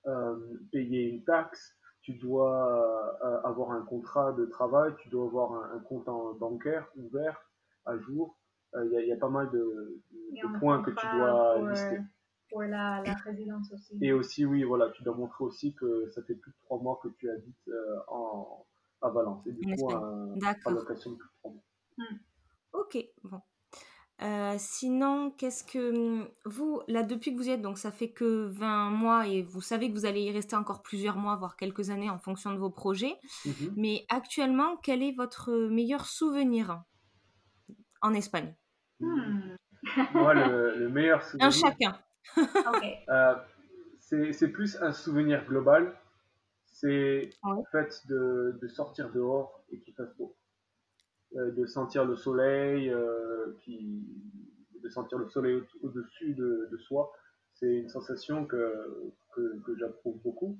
euh, 0.07 0.35
payer 0.71 1.09
une 1.09 1.23
taxe, 1.23 1.75
tu 2.01 2.13
dois 2.15 3.17
euh, 3.23 3.41
avoir 3.43 3.71
un 3.71 3.81
contrat 3.81 4.33
de 4.33 4.45
travail, 4.45 4.93
tu 4.99 5.09
dois 5.09 5.25
avoir 5.25 5.53
un, 5.53 5.77
un 5.77 5.79
compte 5.79 6.07
en 6.09 6.33
bancaire 6.33 6.87
ouvert 6.95 7.49
à 7.85 7.97
jour. 7.97 8.37
Il 8.75 8.91
y, 8.91 9.07
y, 9.07 9.11
a 9.11 9.17
pas 9.17 9.29
mal 9.29 9.49
de, 9.51 10.01
de 10.11 10.59
points 10.59 10.81
que 10.81 10.89
tu 10.89 11.05
dois 11.15 11.69
lister 11.69 11.99
pour 12.53 12.61
la, 12.61 13.01
la, 13.03 13.15
résidence 13.15 13.71
aussi. 13.73 13.97
Et 14.01 14.13
aussi, 14.13 14.45
oui, 14.45 14.63
voilà, 14.63 14.89
tu 14.91 15.03
dois 15.03 15.15
montrer 15.15 15.43
aussi 15.43 15.73
que 15.73 16.09
ça 16.11 16.21
fait 16.23 16.35
plus 16.35 16.51
de 16.51 16.57
trois 16.65 16.79
mois 16.79 16.99
que 17.01 17.07
tu 17.17 17.29
habites 17.29 17.67
euh, 17.67 17.97
en, 18.07 18.65
à 19.01 19.09
Valence. 19.09 19.45
Et 19.47 19.53
du 19.53 19.75
coup, 19.75 19.91
un, 19.91 20.35
location 20.69 21.11
de 21.11 21.15
plus 21.17 21.25
de 21.25 21.31
trois 21.39 21.51
mois. 21.51 21.63
Hmm. 21.97 22.17
Ok, 22.73 22.97
bon. 23.23 23.41
Euh, 24.21 24.55
sinon, 24.59 25.31
qu'est-ce 25.31 25.63
que 25.63 26.27
vous, 26.45 26.81
là, 26.87 27.01
depuis 27.01 27.31
que 27.31 27.37
vous 27.37 27.49
y 27.49 27.51
êtes, 27.51 27.61
donc 27.61 27.79
ça 27.79 27.91
fait 27.91 28.11
que 28.11 28.45
20 28.45 28.91
mois 28.91 29.27
et 29.27 29.41
vous 29.41 29.59
savez 29.59 29.89
que 29.89 29.93
vous 29.93 30.05
allez 30.05 30.21
y 30.21 30.31
rester 30.31 30.55
encore 30.55 30.83
plusieurs 30.83 31.17
mois, 31.17 31.35
voire 31.35 31.55
quelques 31.55 31.89
années 31.89 32.11
en 32.11 32.19
fonction 32.19 32.53
de 32.53 32.57
vos 32.57 32.69
projets. 32.69 33.15
Mhm. 33.45 33.73
Mais 33.75 34.05
actuellement, 34.09 34.77
quel 34.77 35.01
est 35.01 35.13
votre 35.13 35.51
meilleur 35.69 36.05
souvenir 36.05 36.83
en 38.03 38.13
Espagne? 38.13 38.55
Hmm. 38.99 39.55
Moi, 40.13 40.33
le, 40.35 40.77
le, 40.77 40.89
meilleur 40.89 41.23
souvenir. 41.23 41.47
Un 41.47 41.49
chacun. 41.49 41.99
Euh, 43.09 43.35
c'est 44.35 44.49
plus 44.49 44.77
un 44.81 44.91
souvenir 44.91 45.45
global. 45.45 45.97
C'est 46.65 47.29
en 47.41 47.63
fait 47.65 48.05
de, 48.07 48.57
de, 48.61 48.67
sortir 48.67 49.11
dehors 49.11 49.63
et 49.71 49.79
qu'il 49.79 49.93
fasse 49.95 50.15
beau. 50.17 50.35
Euh, 51.35 51.51
de 51.51 51.65
sentir 51.65 52.05
le 52.05 52.15
soleil, 52.15 52.89
euh, 52.89 53.57
qui, 53.61 54.05
de 54.83 54.89
sentir 54.89 55.17
le 55.17 55.27
soleil 55.29 55.63
au-dessus 55.81 56.35
de, 56.35 56.67
de, 56.71 56.77
soi. 56.77 57.11
C'est 57.53 57.73
une 57.73 57.89
sensation 57.89 58.45
que, 58.45 59.13
que, 59.33 59.59
que 59.61 59.75
j'approuve 59.77 60.21
beaucoup. 60.21 60.59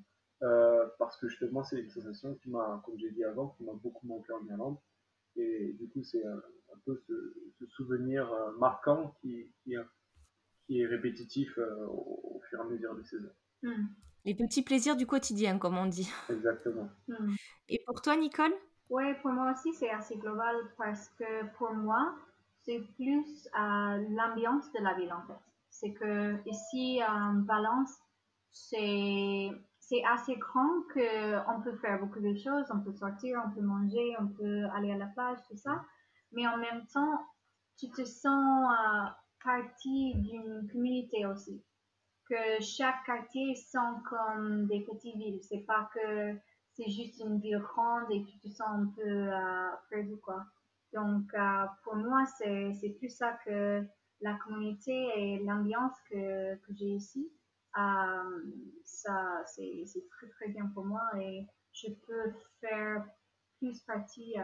parce 0.97 1.17
que 1.17 1.27
justement, 1.27 1.63
c'est 1.63 1.79
une 1.79 1.89
sensation 1.89 2.35
qui 2.35 2.49
m'a, 2.49 2.81
comme 2.85 2.97
j'ai 2.97 3.11
dit 3.11 3.23
avant, 3.23 3.49
qui 3.49 3.63
m'a 3.63 3.73
beaucoup 3.73 4.07
manqué 4.07 4.31
en 4.33 4.45
Irlande. 4.47 4.77
Et 5.35 5.73
du 5.79 5.89
coup, 5.89 6.03
c'est 6.03 6.25
un, 6.25 6.41
peu 6.85 6.95
ce, 7.07 7.13
ce 7.59 7.65
souvenir 7.67 8.31
marquant 8.57 9.15
qui, 9.21 9.51
qui, 9.63 9.75
répétitif 10.85 11.57
euh, 11.57 11.85
au, 11.87 12.41
fur 12.49 12.59
et 12.59 12.61
à 12.61 12.65
mesure 12.65 12.95
des 12.95 13.03
saisons. 13.03 13.31
Hmm. 13.61 13.87
Les 14.25 14.35
petits 14.35 14.63
plaisirs 14.63 14.95
du 14.95 15.05
quotidien, 15.05 15.57
comme 15.57 15.77
on 15.77 15.85
dit. 15.85 16.09
Exactement. 16.29 16.89
Hmm. 17.07 17.33
Et 17.69 17.83
pour 17.85 18.01
toi, 18.01 18.15
Nicole? 18.15 18.53
Oui, 18.89 19.13
pour 19.21 19.31
moi 19.31 19.51
aussi, 19.51 19.73
c'est 19.73 19.89
assez 19.89 20.15
global 20.17 20.55
parce 20.77 21.09
que 21.19 21.45
pour 21.57 21.73
moi, 21.73 22.15
c'est 22.63 22.81
plus 22.95 23.47
euh, 23.59 24.05
l'ambiance 24.09 24.71
de 24.73 24.83
la 24.83 24.93
ville 24.93 25.11
en 25.11 25.25
fait. 25.27 25.39
C'est 25.69 25.93
que 25.93 26.47
ici, 26.47 27.01
en 27.07 27.41
Valence, 27.41 27.97
c'est 28.51 29.49
c'est 29.79 30.03
assez 30.05 30.35
grand 30.37 30.81
qu'on 30.93 31.61
peut 31.61 31.75
faire 31.77 31.99
beaucoup 31.99 32.21
de 32.21 32.33
choses, 32.35 32.65
on 32.73 32.79
peut 32.79 32.93
sortir, 32.93 33.41
on 33.45 33.51
peut 33.53 33.61
manger, 33.61 34.15
on 34.19 34.27
peut 34.27 34.63
aller 34.73 34.91
à 34.91 34.97
la 34.97 35.07
plage, 35.07 35.39
tout 35.49 35.57
ça. 35.57 35.83
Mais 36.31 36.47
en 36.47 36.57
même 36.57 36.85
temps, 36.87 37.19
tu 37.77 37.89
te 37.89 38.05
sens 38.05 38.71
euh, 38.71 39.09
partie 39.43 40.15
d'une 40.15 40.67
communauté 40.71 41.25
aussi. 41.25 41.63
Que 42.29 42.61
chaque 42.61 43.05
quartier 43.05 43.55
sent 43.55 43.77
comme 44.09 44.67
des 44.67 44.81
petites 44.81 45.15
villes. 45.15 45.41
C'est 45.43 45.65
pas 45.65 45.89
que 45.93 46.35
c'est 46.75 46.89
juste 46.89 47.19
une 47.19 47.39
ville 47.39 47.59
grande 47.59 48.09
et 48.11 48.23
tu 48.23 48.39
te 48.39 48.47
sens 48.47 48.67
un 48.67 48.85
peu 48.95 49.01
euh, 49.01 49.69
perdu, 49.89 50.17
quoi. 50.17 50.45
Donc, 50.93 51.33
euh, 51.33 51.65
pour 51.83 51.95
moi, 51.95 52.23
c'est 52.37 52.95
plus 52.99 53.09
ça 53.09 53.37
que 53.45 53.83
la 54.21 54.35
communauté 54.35 55.09
et 55.15 55.39
l'ambiance 55.43 55.95
que, 56.09 56.55
que 56.55 56.73
j'ai 56.73 56.95
ici. 56.95 57.31
Euh, 57.77 58.41
ça, 58.83 59.43
c'est 59.47 59.85
très, 60.11 60.29
très 60.29 60.47
bien 60.49 60.67
pour 60.67 60.85
moi 60.85 61.01
et 61.19 61.45
je 61.73 61.87
peux 61.89 62.33
faire 62.61 63.03
plus 63.57 63.79
partie 63.81 64.35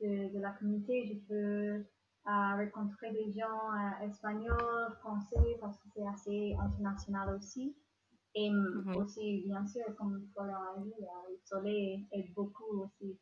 de, 0.00 0.32
de, 0.32 0.38
la 0.38 0.52
communauté. 0.52 1.06
Je 1.06 1.14
peux 1.28 1.84
à 2.24 2.56
rencontrer 2.56 3.12
des 3.12 3.32
gens 3.32 3.72
euh, 3.72 4.06
espagnols, 4.06 4.96
français, 5.00 5.58
parce 5.60 5.76
que 5.78 5.88
c'est 5.94 6.06
assez 6.06 6.56
international 6.60 7.36
aussi. 7.36 7.74
Et 8.34 8.50
mhm. 8.50 8.96
aussi, 8.96 9.42
bien 9.46 9.66
sûr, 9.66 9.84
comme 9.96 10.28
Florian 10.32 10.54
a 10.54 10.80
dit, 10.80 10.92
le 10.98 11.38
soleil 11.44 12.06
est 12.12 12.32
beaucoup 12.34 12.82
aussi. 12.82 13.18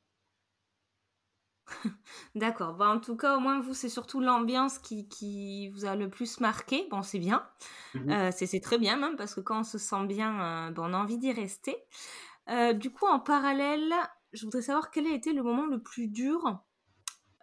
D'accord. 2.35 2.75
Bah, 2.75 2.89
en 2.91 3.01
tout 3.01 3.17
cas, 3.17 3.37
au 3.37 3.41
moins, 3.41 3.61
vous, 3.61 3.75
c'est 3.75 3.89
surtout 3.89 4.21
l'ambiance 4.21 4.79
qui, 4.79 5.09
qui 5.09 5.69
vous 5.71 5.85
a 5.85 5.97
le 5.97 6.09
plus 6.11 6.41
marqué. 6.41 6.87
Bon, 6.91 7.03
c'est 7.03 7.19
bien. 7.19 7.47
Mhm. 7.95 8.11
Euh, 8.11 8.31
c'est 8.33 8.47
c'est 8.47 8.61
très 8.61 8.79
bien 8.79 8.97
même, 8.97 9.17
parce 9.17 9.35
que 9.35 9.41
quand 9.41 9.61
on 9.61 9.65
se 9.65 9.79
sent 9.79 10.07
bien, 10.07 10.69
euh, 10.69 10.71
bah, 10.71 10.83
on 10.85 10.93
a 10.93 10.99
envie 10.99 11.19
d'y 11.19 11.33
rester. 11.33 11.77
Euh, 12.49 12.73
du 12.73 12.91
coup, 12.91 13.07
en 13.07 13.19
parallèle, 13.19 13.93
je 14.33 14.45
voudrais 14.45 14.63
savoir 14.63 14.91
quel 14.91 15.07
a 15.07 15.15
été 15.15 15.33
le 15.33 15.43
moment 15.43 15.67
le 15.67 15.83
plus 15.83 16.09
dur 16.09 16.61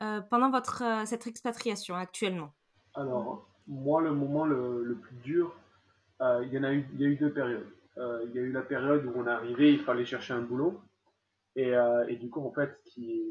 euh, 0.04 0.22
pendant 0.22 0.52
votre, 0.52 0.84
euh, 0.84 1.06
cette 1.06 1.28
expatriation 1.28 1.96
actuellement. 1.96 2.54
Alors, 2.96 3.48
moi, 3.68 4.02
le 4.02 4.14
moment 4.14 4.46
le, 4.46 4.84
le 4.84 4.96
plus 4.96 5.16
dur, 5.18 5.56
euh, 6.22 6.44
il 6.46 6.54
y 6.54 6.60
en 6.60 6.64
a 6.64 6.74
eu, 6.74 6.88
il 6.94 7.02
y 7.02 7.06
a 7.06 7.08
eu 7.08 7.16
deux 7.18 7.32
périodes. 7.34 7.68
Il 7.98 8.32
y 8.34 8.40
a 8.40 8.42
eu 8.42 8.52
la 8.52 8.64
période 8.64 9.06
où 9.06 9.14
on 9.16 9.28
est 9.28 9.30
arrivé, 9.30 9.72
il 9.74 9.80
fallait 9.84 10.06
chercher 10.06 10.34
un 10.34 10.42
boulot. 10.42 10.82
Et, 11.56 11.74
et 12.10 12.16
du 12.18 12.30
coup, 12.30 12.42
en 12.42 12.52
fait, 12.52 12.82
qui 12.86 13.22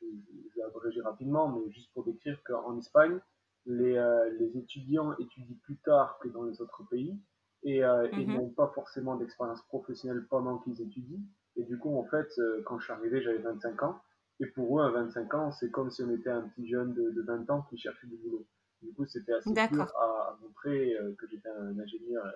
je, 0.00 0.06
je 0.50 0.56
vais 0.56 0.62
abréger 0.66 1.02
rapidement, 1.02 1.48
mais 1.48 1.70
juste 1.70 1.92
pour 1.92 2.04
décrire 2.04 2.38
qu'en 2.44 2.78
Espagne, 2.78 3.18
les, 3.66 3.94
les 4.38 4.56
étudiants 4.58 5.14
étudient 5.18 5.56
plus 5.64 5.76
tard 5.84 6.18
que 6.22 6.28
dans 6.28 6.44
les 6.44 6.60
autres 6.62 6.84
pays 6.90 7.18
et, 7.62 7.84
euh, 7.84 8.08
et 8.16 8.26
Mhm. 8.26 8.26
n'ont 8.26 8.50
pas 8.50 8.68
forcément 8.74 9.16
d'expérience 9.16 9.62
professionnelle 9.64 10.24
pendant 10.30 10.58
qu'ils 10.58 10.80
étudient. 10.80 11.20
Et 11.56 11.64
du 11.64 11.78
coup, 11.78 11.98
en 11.98 12.04
fait, 12.04 12.28
euh, 12.38 12.62
quand 12.64 12.78
je 12.78 12.84
suis 12.84 12.92
arrivé, 12.92 13.20
j'avais 13.20 13.38
25 13.38 13.82
ans. 13.82 14.00
Et 14.40 14.46
pour 14.46 14.80
eux, 14.80 14.84
à 14.84 14.90
25 14.90 15.34
ans, 15.34 15.52
c'est 15.52 15.70
comme 15.70 15.90
si 15.90 16.02
on 16.02 16.10
était 16.10 16.30
un 16.30 16.42
petit 16.42 16.68
jeune 16.68 16.94
de, 16.94 17.10
de 17.10 17.22
20 17.22 17.50
ans 17.50 17.62
qui 17.70 17.78
cherchait 17.78 18.06
du 18.06 18.16
boulot. 18.16 18.46
Du 18.82 18.92
coup, 18.92 19.04
c'était 19.06 19.32
assez 19.32 19.50
dur 19.52 19.82
à, 19.96 20.04
à 20.04 20.38
montrer 20.40 20.94
euh, 20.96 21.14
que 21.18 21.26
j'étais 21.28 21.48
un 21.48 21.78
ingénieur 21.78 22.24
euh, 22.24 22.30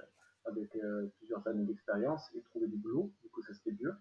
avec 0.51 0.75
euh, 0.77 1.07
plusieurs 1.19 1.47
années 1.47 1.65
d'expérience 1.65 2.29
et 2.35 2.41
trouver 2.43 2.67
du 2.67 2.77
boulot. 2.77 3.13
Du 3.23 3.29
coup, 3.31 3.43
ça 3.43 3.55
c'était 3.55 3.77
dur. 3.77 3.95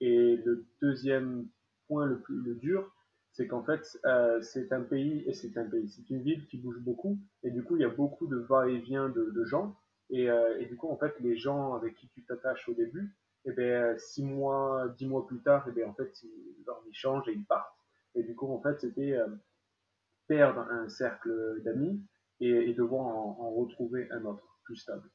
Et 0.00 0.36
le 0.36 0.66
deuxième 0.80 1.48
point 1.86 2.06
le 2.06 2.20
plus 2.20 2.40
le 2.40 2.54
dur, 2.54 2.90
c'est 3.32 3.46
qu'en 3.46 3.62
fait, 3.62 3.98
euh, 4.04 4.40
c'est 4.42 4.72
un 4.72 4.82
pays, 4.82 5.22
et 5.26 5.32
c'est 5.32 5.56
un 5.56 5.64
pays, 5.64 5.88
c'est 5.88 6.08
une 6.10 6.22
ville 6.22 6.46
qui 6.46 6.58
bouge 6.58 6.78
beaucoup, 6.80 7.18
et 7.42 7.50
du 7.50 7.62
coup, 7.64 7.76
il 7.76 7.82
y 7.82 7.84
a 7.84 7.88
beaucoup 7.88 8.26
de 8.26 8.36
va-et-vient 8.36 9.08
de, 9.08 9.30
de 9.30 9.44
gens, 9.44 9.74
et, 10.10 10.30
euh, 10.30 10.58
et 10.60 10.66
du 10.66 10.76
coup, 10.76 10.88
en 10.88 10.96
fait, 10.96 11.14
les 11.20 11.36
gens 11.36 11.74
avec 11.74 11.94
qui 11.94 12.08
tu 12.08 12.24
t'attaches 12.24 12.68
au 12.68 12.74
début, 12.74 13.16
et 13.44 13.52
ben, 13.52 13.98
six 13.98 14.22
mois, 14.22 14.88
dix 14.98 15.06
mois 15.06 15.26
plus 15.26 15.40
tard, 15.40 15.66
et 15.68 15.72
ben, 15.72 15.88
en 15.88 15.94
fait, 15.94 16.12
ils, 16.22 16.41
leur 16.92 17.14
vie 17.14 17.24
change 17.24 17.28
et 17.28 17.32
ils 17.32 17.44
partent. 17.44 17.76
Et 18.14 18.22
du 18.22 18.34
coup, 18.34 18.52
en 18.52 18.60
fait, 18.60 18.80
c'était 18.80 19.12
euh, 19.12 19.28
perdre 20.26 20.60
un 20.60 20.88
cercle 20.88 21.62
d'amis 21.64 22.00
et, 22.40 22.50
et 22.50 22.74
devoir 22.74 23.06
en, 23.06 23.36
en 23.40 23.50
retrouver 23.50 24.08
un 24.10 24.24
autre, 24.24 24.46
plus 24.64 24.76
stable. 24.76 25.10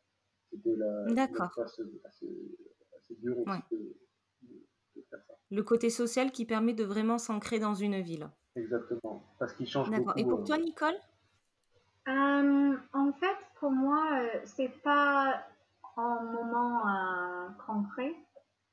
C'était 0.51 0.75
la, 0.75 1.03
la 1.05 1.13
D'accord. 1.13 1.53
phase 1.53 1.81
assez, 2.05 2.33
assez 2.97 3.15
dure 3.21 3.37
aussi 3.39 3.49
Ouais. 3.49 3.63
de, 3.71 3.95
de- 4.43 4.65
de 4.95 5.01
faire 5.09 5.19
ça. 5.27 5.33
Le 5.49 5.63
côté 5.63 5.89
social 5.89 6.31
qui 6.31 6.45
permet 6.45 6.73
de 6.73 6.83
vraiment 6.83 7.17
s'ancrer 7.17 7.59
dans 7.59 7.75
une 7.75 8.01
ville. 8.01 8.29
Exactement. 8.55 9.23
Parce 9.39 9.53
qu'il 9.53 9.67
change 9.67 9.89
D'accord. 9.89 10.13
Et 10.17 10.23
pour 10.23 10.39
euh, 10.39 10.43
toi, 10.43 10.57
Nicole? 10.57 10.95
Euh, 12.07 12.77
en 12.93 13.11
fait, 13.13 13.37
pour 13.59 13.71
moi, 13.71 14.21
c'est 14.45 14.71
pas 14.81 15.43
un 15.97 16.23
moment 16.23 16.87
euh, 16.87 17.49
concret, 17.65 18.15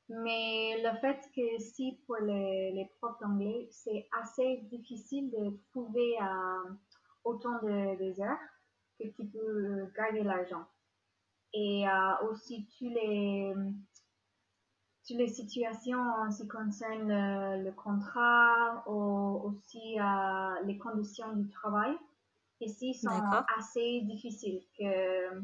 mais 0.08 0.82
le 0.82 0.98
fait 1.00 1.20
que 1.34 1.58
si 1.58 1.98
pour 2.06 2.16
les, 2.16 2.72
les 2.72 2.90
profs 2.98 3.18
d'anglais, 3.20 3.68
c'est 3.70 4.06
assez 4.20 4.58
difficile 4.70 5.30
de 5.30 5.58
trouver 5.70 6.16
euh, 6.20 6.72
autant 7.24 7.58
de, 7.62 7.96
des 7.98 8.20
heures 8.20 8.38
que 8.98 9.08
tu 9.08 9.26
peux 9.26 9.86
garder 9.96 10.22
l'argent. 10.22 10.64
Et 11.52 11.88
euh, 11.88 12.28
aussi, 12.28 12.66
tous 12.78 12.88
les, 12.88 13.54
toutes 15.06 15.16
les 15.16 15.28
situations 15.28 16.00
en 16.00 16.30
ce 16.30 16.42
qui 16.42 16.48
concerne 16.48 17.08
le, 17.08 17.64
le 17.64 17.72
contrat 17.72 18.84
ou 18.86 19.42
aussi 19.44 19.98
euh, 19.98 20.62
les 20.64 20.78
conditions 20.78 21.32
du 21.34 21.48
travail 21.48 21.96
ici 22.60 22.94
sont 22.94 23.08
assez 23.56 24.02
difficiles. 24.02 24.62
Que 24.78 25.40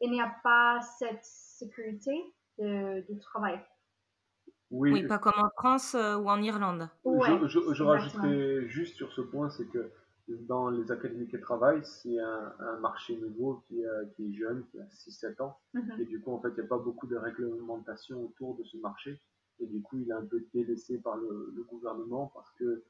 il 0.00 0.10
n'y 0.10 0.20
a 0.20 0.32
pas 0.44 0.80
cette 0.80 1.24
sécurité 1.24 2.12
de, 2.58 3.00
du 3.10 3.18
travail. 3.18 3.60
Oui, 4.72 4.92
Oui, 4.92 5.06
pas 5.06 5.18
comme 5.18 5.38
en 5.38 5.50
France 5.50 5.94
euh, 5.94 6.16
ou 6.16 6.28
en 6.28 6.42
Irlande. 6.42 6.88
Ouais, 7.04 7.28
je, 7.46 7.60
je, 7.72 7.82
rajouterais 7.82 8.66
juste 8.68 8.96
sur 8.96 9.12
ce 9.12 9.20
point, 9.20 9.50
c'est 9.50 9.66
que 9.66 9.90
dans 10.28 10.70
les 10.70 10.90
académies 10.90 11.26
de 11.26 11.38
travail, 11.38 11.80
c'est 11.84 12.18
un, 12.18 12.52
un 12.58 12.78
marché 12.78 13.16
nouveau 13.16 13.62
qui, 13.66 13.84
euh, 13.84 14.06
qui 14.16 14.30
est 14.30 14.32
jeune, 14.32 14.64
qui 14.70 14.80
a 14.80 14.84
6-7 14.84 15.42
ans. 15.42 15.58
Mhm. 15.74 16.00
Et 16.00 16.04
du 16.06 16.20
coup, 16.20 16.32
en 16.32 16.40
fait, 16.40 16.48
il 16.50 16.54
n'y 16.54 16.60
a 16.60 16.68
pas 16.68 16.78
beaucoup 16.78 17.06
de 17.06 17.16
réglementation 17.16 18.24
autour 18.24 18.56
de 18.56 18.64
ce 18.64 18.76
marché. 18.78 19.20
Et 19.60 19.66
du 19.66 19.82
coup, 19.82 19.98
il 19.98 20.08
est 20.08 20.14
un 20.14 20.24
peu 20.24 20.42
délaissé 20.54 20.98
par 20.98 21.16
le, 21.16 21.52
le 21.54 21.62
gouvernement 21.64 22.32
parce 22.34 22.50
que 22.52 22.82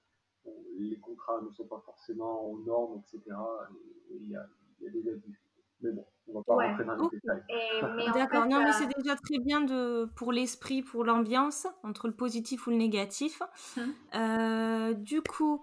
bon, 0.44 0.54
les 0.78 0.96
contrats 0.98 1.40
ne 1.42 1.50
sont 1.50 1.66
pas 1.66 1.82
forcément 1.84 2.46
aux 2.46 2.62
normes, 2.64 3.00
etc. 3.00 3.36
Et 3.70 3.92
et 4.12 4.18
il 4.20 4.28
y 4.30 4.36
a, 4.36 4.46
il 4.80 4.84
y 4.84 4.88
a 4.88 4.90
des 4.90 5.10
abus. 5.10 5.40
Mais 5.82 5.90
bon, 5.90 6.04
on 6.28 6.34
va 6.34 6.42
pas 6.44 6.56
Ouais. 6.56 6.68
rentrer 6.68 6.84
dans 6.84 6.94
les 6.94 7.08
détails. 7.10 7.42
D'accord. 8.14 8.46
Non, 8.46 8.60
mais 8.60 8.68
euh, 8.68 8.72
c'est 8.72 8.88
déjà 9.02 9.16
très 9.16 9.38
bien 9.38 9.60
de, 9.62 10.08
pour 10.16 10.32
l'esprit, 10.32 10.82
pour 10.82 11.04
l'ambiance, 11.04 11.66
entre 11.82 12.06
le 12.06 12.14
positif 12.14 12.66
ou 12.66 12.70
le 12.70 12.76
négatif. 12.76 13.42
Mhm. 13.76 13.94
Euh, 14.14 14.94
du 14.94 15.22
coup, 15.22 15.62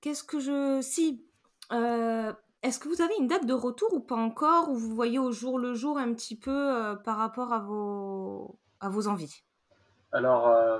qu'est-ce 0.00 0.24
que 0.24 0.38
je... 0.40 0.80
Si, 0.82 1.24
euh, 1.72 2.32
est-ce 2.62 2.78
que 2.78 2.88
vous 2.88 3.00
avez 3.00 3.14
une 3.18 3.26
date 3.26 3.46
de 3.46 3.54
retour 3.54 3.92
ou 3.94 4.00
pas 4.00 4.16
encore, 4.16 4.70
ou 4.70 4.74
vous 4.76 4.94
voyez 4.94 5.18
au 5.18 5.32
jour 5.32 5.58
le 5.58 5.72
jour 5.74 5.96
un 5.98 6.12
petit 6.12 6.38
peu 6.38 6.50
euh, 6.50 6.94
par 6.94 7.16
rapport 7.16 7.52
à 7.52 7.60
vos, 7.60 8.58
à 8.80 8.90
vos 8.90 9.08
envies? 9.08 9.44
Alors, 10.12 10.48
euh, 10.48 10.78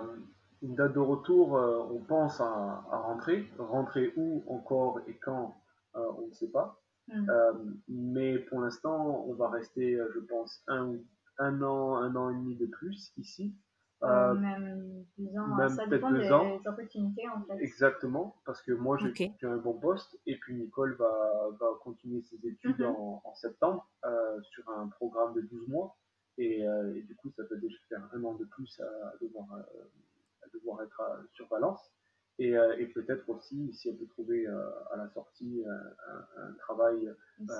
une 0.62 0.74
date 0.74 0.92
de 0.92 0.98
retour, 0.98 1.56
euh, 1.56 1.78
on 1.90 2.00
pense 2.00 2.40
à, 2.40 2.84
à 2.90 2.98
rentrer. 2.98 3.48
Rentrer 3.58 4.12
où 4.16 4.42
encore 4.48 5.00
et 5.08 5.16
quand, 5.16 5.56
euh, 5.96 6.06
on 6.18 6.26
ne 6.26 6.32
sait 6.34 6.48
pas. 6.48 6.80
Hmm. 7.14 7.30
Euh, 7.30 7.52
mais 7.88 8.38
pour 8.38 8.60
l'instant, 8.60 9.24
on 9.26 9.34
va 9.34 9.48
rester, 9.50 9.94
euh, 9.94 10.10
je 10.14 10.20
pense, 10.20 10.62
un, 10.68 10.94
un 11.38 11.62
an, 11.62 11.96
un 11.96 12.14
an 12.16 12.30
et 12.30 12.34
demi 12.34 12.56
de 12.56 12.66
plus 12.66 13.12
ici. 13.16 13.54
Euh, 14.02 14.34
même, 14.34 15.04
disons, 15.18 15.46
même 15.56 15.68
ça 15.68 15.84
peut-être 15.86 15.90
dépend 15.90 16.10
deux 16.10 16.20
des 16.20 16.32
ans. 16.32 16.60
opportunités 16.64 17.28
en 17.28 17.42
fait. 17.44 17.58
exactement, 17.62 18.34
parce 18.46 18.62
que 18.62 18.72
moi, 18.72 18.96
j'ai 18.96 19.10
Ok. 19.10 19.30
j'ai 19.40 19.46
un 19.46 19.58
bon 19.58 19.74
poste, 19.78 20.18
et 20.26 20.38
puis 20.38 20.54
Nicole 20.54 20.94
va, 20.94 21.48
va 21.60 21.66
continuer 21.82 22.22
ses 22.22 22.36
études 22.46 22.80
Mhm. 22.80 22.86
en, 22.96 23.20
en 23.24 23.34
septembre 23.34 23.86
euh, 24.06 24.40
sur 24.42 24.68
un 24.70 24.88
programme 24.88 25.34
de 25.34 25.42
12 25.42 25.68
mois. 25.68 25.96
Et, 26.38 26.66
euh, 26.66 26.94
et 26.96 27.02
du 27.02 27.14
coup, 27.16 27.30
ça 27.36 27.44
peut 27.44 27.58
déjà 27.58 27.76
faire 27.90 28.08
un 28.14 28.24
an 28.24 28.34
de 28.34 28.44
plus 28.44 28.80
à, 28.80 29.08
à 29.08 29.12
devoir, 29.20 29.46
à 29.52 30.46
devoir 30.54 30.82
être 30.82 31.00
à- 31.02 31.20
sur 31.34 31.46
Valence. 31.48 31.92
Et, 32.40 32.56
euh, 32.56 32.74
et 32.78 32.86
peut-être 32.86 33.28
aussi, 33.28 33.70
si 33.74 33.90
elle 33.90 33.98
peut 33.98 34.06
trouver 34.06 34.46
euh, 34.48 34.70
à 34.92 34.96
la 34.96 35.08
sortie 35.10 35.62
un, 35.68 36.42
un- 36.42 36.52
travail 36.54 37.06
euh, 37.06 37.14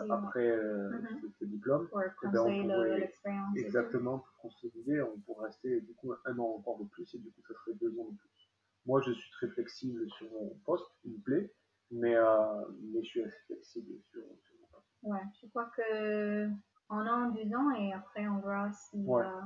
après 0.09 0.51
euh, 0.51 0.91
Mhm. 0.91 1.33
ce, 1.39 1.45
diplôme, 1.45 1.87
eh 2.25 2.29
ben, 2.29 2.41
on 2.41 2.59
pourrait- 2.59 3.13
exactement, 3.57 4.21
pour 4.21 4.37
consolider, 4.39 5.03
on 5.03 5.19
pourrait 5.21 5.49
rester 5.49 5.83
du 5.83 5.93
coup 5.95 6.15
un 6.25 6.39
an 6.39 6.55
encore 6.59 6.79
de 6.79 6.85
plus, 6.85 7.15
et 7.15 7.19
du 7.19 7.31
coup, 7.31 7.43
ça 7.47 7.53
serait 7.55 7.75
deux 7.75 7.91
ans 8.01 8.09
de 8.11 8.17
plus. 8.17 8.51
Moi, 8.87 9.03
je 9.03 9.13
suis 9.13 9.31
très 9.33 9.49
flexible 9.49 10.09
sur 10.13 10.31
mon 10.33 10.49
poste, 10.65 10.87
il 11.05 11.13
me 11.13 11.19
plaît, 11.19 11.53
mais, 11.91 12.17
euh, 12.17 12.65
mais 12.81 13.03
je 13.03 13.09
suis 13.09 13.23
assez 13.23 13.39
flexible 13.49 14.01
sur, 14.11 14.23
sur 14.23 14.55
mon 14.63 14.67
poste. 14.73 14.87
Ouais, 15.03 15.21
je 15.43 15.47
crois 15.49 15.71
que 15.77 16.49
en 16.89 17.07
an, 17.07 17.31
deux 17.33 17.55
ans, 17.55 17.71
et 17.73 17.93
après 17.93 18.27
on 18.29 18.39
verra 18.41 18.73
si 18.73 18.97
Ouais. 19.07 19.25
euh, 19.25 19.41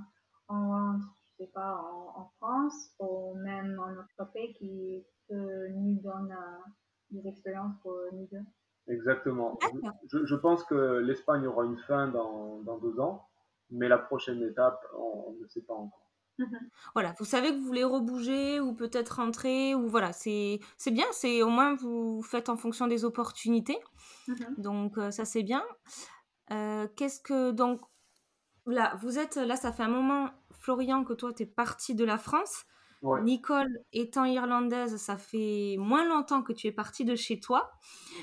on 0.49 0.69
rentre, 0.69 1.07
je 1.27 1.45
sais 1.45 1.51
pas, 1.51 1.75
en, 1.75 2.21
en 2.21 2.29
France 2.37 2.95
ou 3.01 3.35
même 3.35 3.81
en 3.81 3.93
autre 3.97 4.33
pays 4.33 4.55
qui 4.55 5.05
peut 5.29 5.69
nous 5.69 6.01
donne 6.03 6.33
euh, 6.33 6.71
des 7.11 7.29
expériences 7.29 7.75
pour 7.83 7.97
nous 8.13 8.29
deux. 8.31 8.45
Exactement. 8.87 9.59
Je, 10.13 10.27
je 10.27 10.35
pense 10.35 10.63
que 10.65 10.99
l'Espagne 10.99 11.47
aura 11.47 11.65
une 11.65 11.79
fin 11.79 12.09
dans, 12.09 12.61
dans 12.63 12.79
deux 12.79 13.01
ans, 13.01 13.27
mais 13.71 13.89
la 13.89 13.99
prochaine 13.99 14.43
étape, 14.43 14.85
on, 14.95 15.25
on 15.29 15.43
ne 15.43 15.47
sait 15.49 15.63
pas 15.63 15.75
encore. 15.75 16.01
Voilà, 16.95 17.15
vous 17.19 17.25
savez 17.25 17.51
que 17.51 17.55
vous 17.59 17.65
voulez 17.65 17.85
rebouger 17.85 18.59
ou 18.59 18.75
peut-être 18.75 19.17
rentrer 19.17 19.75
ou 19.77 19.89
voilà, 19.89 20.13
c'est 20.13 20.59
c'est 20.77 20.91
bien, 20.91 21.07
c'est 21.13 21.43
au 21.43 21.49
moins 21.49 21.77
vous 21.77 22.23
faites 22.23 22.49
en 22.49 22.57
fonction 22.57 22.89
des 22.89 23.05
opportunités. 23.05 23.79
Mhm. 24.27 24.55
Donc 24.59 24.99
euh, 24.99 25.13
ça 25.13 25.25
c'est 25.25 25.45
bien. 25.45 25.65
Euh, 26.51 26.89
Qu'est-ce 26.97 27.21
que 27.21 27.53
donc 27.53 27.83
là 28.67 28.97
vous 29.01 29.19
êtes 29.21 29.37
là 29.37 29.55
ça 29.55 29.73
fait 29.73 29.85
un 29.85 29.89
moment 29.89 30.29
Florian 30.51 31.05
que 31.05 31.13
toi 31.13 31.33
tu 31.33 31.45
es 31.45 31.47
parti 31.47 31.95
de 31.95 32.05
la 32.05 32.19
France. 32.19 32.65
Ouais. 33.05 33.21
Nicole 33.23 33.81
étant 33.93 34.25
irlandaise, 34.25 34.97
ça 34.97 35.19
fait 35.19 35.77
moins 35.79 36.07
longtemps 36.07 36.43
que 36.43 36.55
tu 36.55 36.67
es 36.69 36.73
partie 36.73 37.05
de 37.05 37.15
chez 37.15 37.39
toi. 37.39 37.71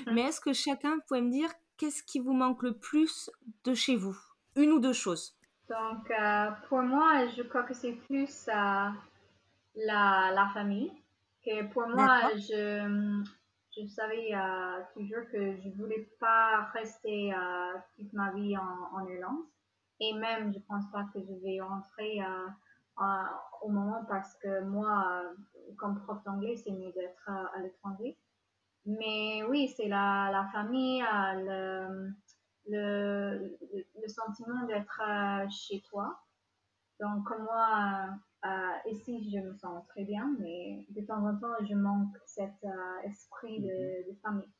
Mhm. 0.06 0.14
Mais 0.14 0.22
est-ce 0.22 0.40
que 0.40 0.52
chacun 0.52 0.98
pouvait 1.06 1.22
me 1.22 1.30
dire 1.30 1.50
qu'est-ce 1.76 2.02
qui 2.02 2.18
vous 2.18 2.32
manque 2.32 2.64
le 2.64 2.76
plus 2.76 3.30
de 3.64 3.74
chez 3.74 3.94
vous? 3.94 4.18
Une 4.56 4.72
ou 4.72 4.80
deux 4.80 4.92
choses. 4.92 5.38
Donc, 5.68 6.10
euh, 6.10 6.50
pour 6.68 6.82
moi, 6.82 7.28
je 7.28 7.42
crois 7.42 7.62
que 7.62 7.74
c'est 7.74 7.92
plus 7.92 8.48
euh, 8.48 8.88
la, 9.76 10.32
la 10.34 10.50
famille. 10.52 10.92
Que 11.46 11.72
pour 11.72 11.86
moi, 11.88 12.18
je, 12.34 13.22
je 13.76 13.86
savais 13.86 14.34
euh, 14.34 14.80
toujours 14.94 15.24
que 15.30 15.56
je 15.62 15.70
voulais 15.76 16.08
pas 16.18 16.64
rester 16.72 17.32
toute 17.96 18.12
ma 18.12 18.32
vie 18.32 18.56
en, 18.56 18.96
en 18.96 19.06
Irlande. 19.06 19.44
Et 20.00 20.12
même, 20.14 20.52
je 20.52 20.58
pense 20.68 20.90
pas 20.92 21.04
que 21.14 21.20
je 21.20 21.34
vais 21.44 21.60
rentrer 21.60 22.20
au 23.62 23.68
moment 23.68 24.04
parce 24.08 24.34
que 24.36 24.62
moi, 24.62 25.22
euh, 25.24 25.34
comme 25.78 26.00
prof 26.02 26.22
d'anglais, 26.24 26.56
c'est 26.56 26.70
mieux 26.72 26.92
d'être 26.92 27.28
euh, 27.28 27.56
à 27.58 27.60
l'étranger. 27.60 28.18
Mais 28.84 29.42
oui, 29.44 29.72
c'est 29.76 29.88
la, 29.88 30.30
la 30.32 30.48
famille, 30.52 31.02
le, 31.02 32.10
le, 32.68 33.56
le 34.02 34.08
sentiment 34.08 34.64
d'être 34.66 35.00
chez 35.50 35.80
toi. 35.88 36.18
Donc, 36.98 37.28
moi, 37.38 38.08
ici, 38.90 39.30
je 39.30 39.38
me 39.38 39.54
sens 39.54 39.86
très 39.88 40.04
bien, 40.04 40.34
mais 40.40 40.84
de 40.90 41.00
temps 41.06 41.24
en 41.24 41.36
temps, 41.36 41.64
je 41.64 41.74
manque 41.74 42.16
cet 42.26 42.54
esprit 43.04 43.60
de, 43.60 44.10
de 44.10 44.16
famille. 44.20 44.50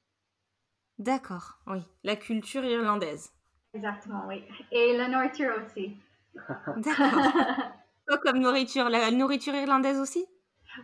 D'accord, 0.98 1.58
oui. 1.66 1.84
La 2.04 2.14
culture 2.14 2.64
irlandaise. 2.64 3.32
Exactement, 3.74 4.24
oui. 4.28 4.44
Et 4.70 4.96
la 4.96 5.08
nourriture 5.08 5.52
aussi. 5.64 5.96
D'accord. 6.76 7.72
comme 8.22 8.38
nourriture, 8.38 8.88
la 8.88 9.10
nourriture 9.10 9.54
irlandaise 9.54 9.98
aussi? 9.98 10.26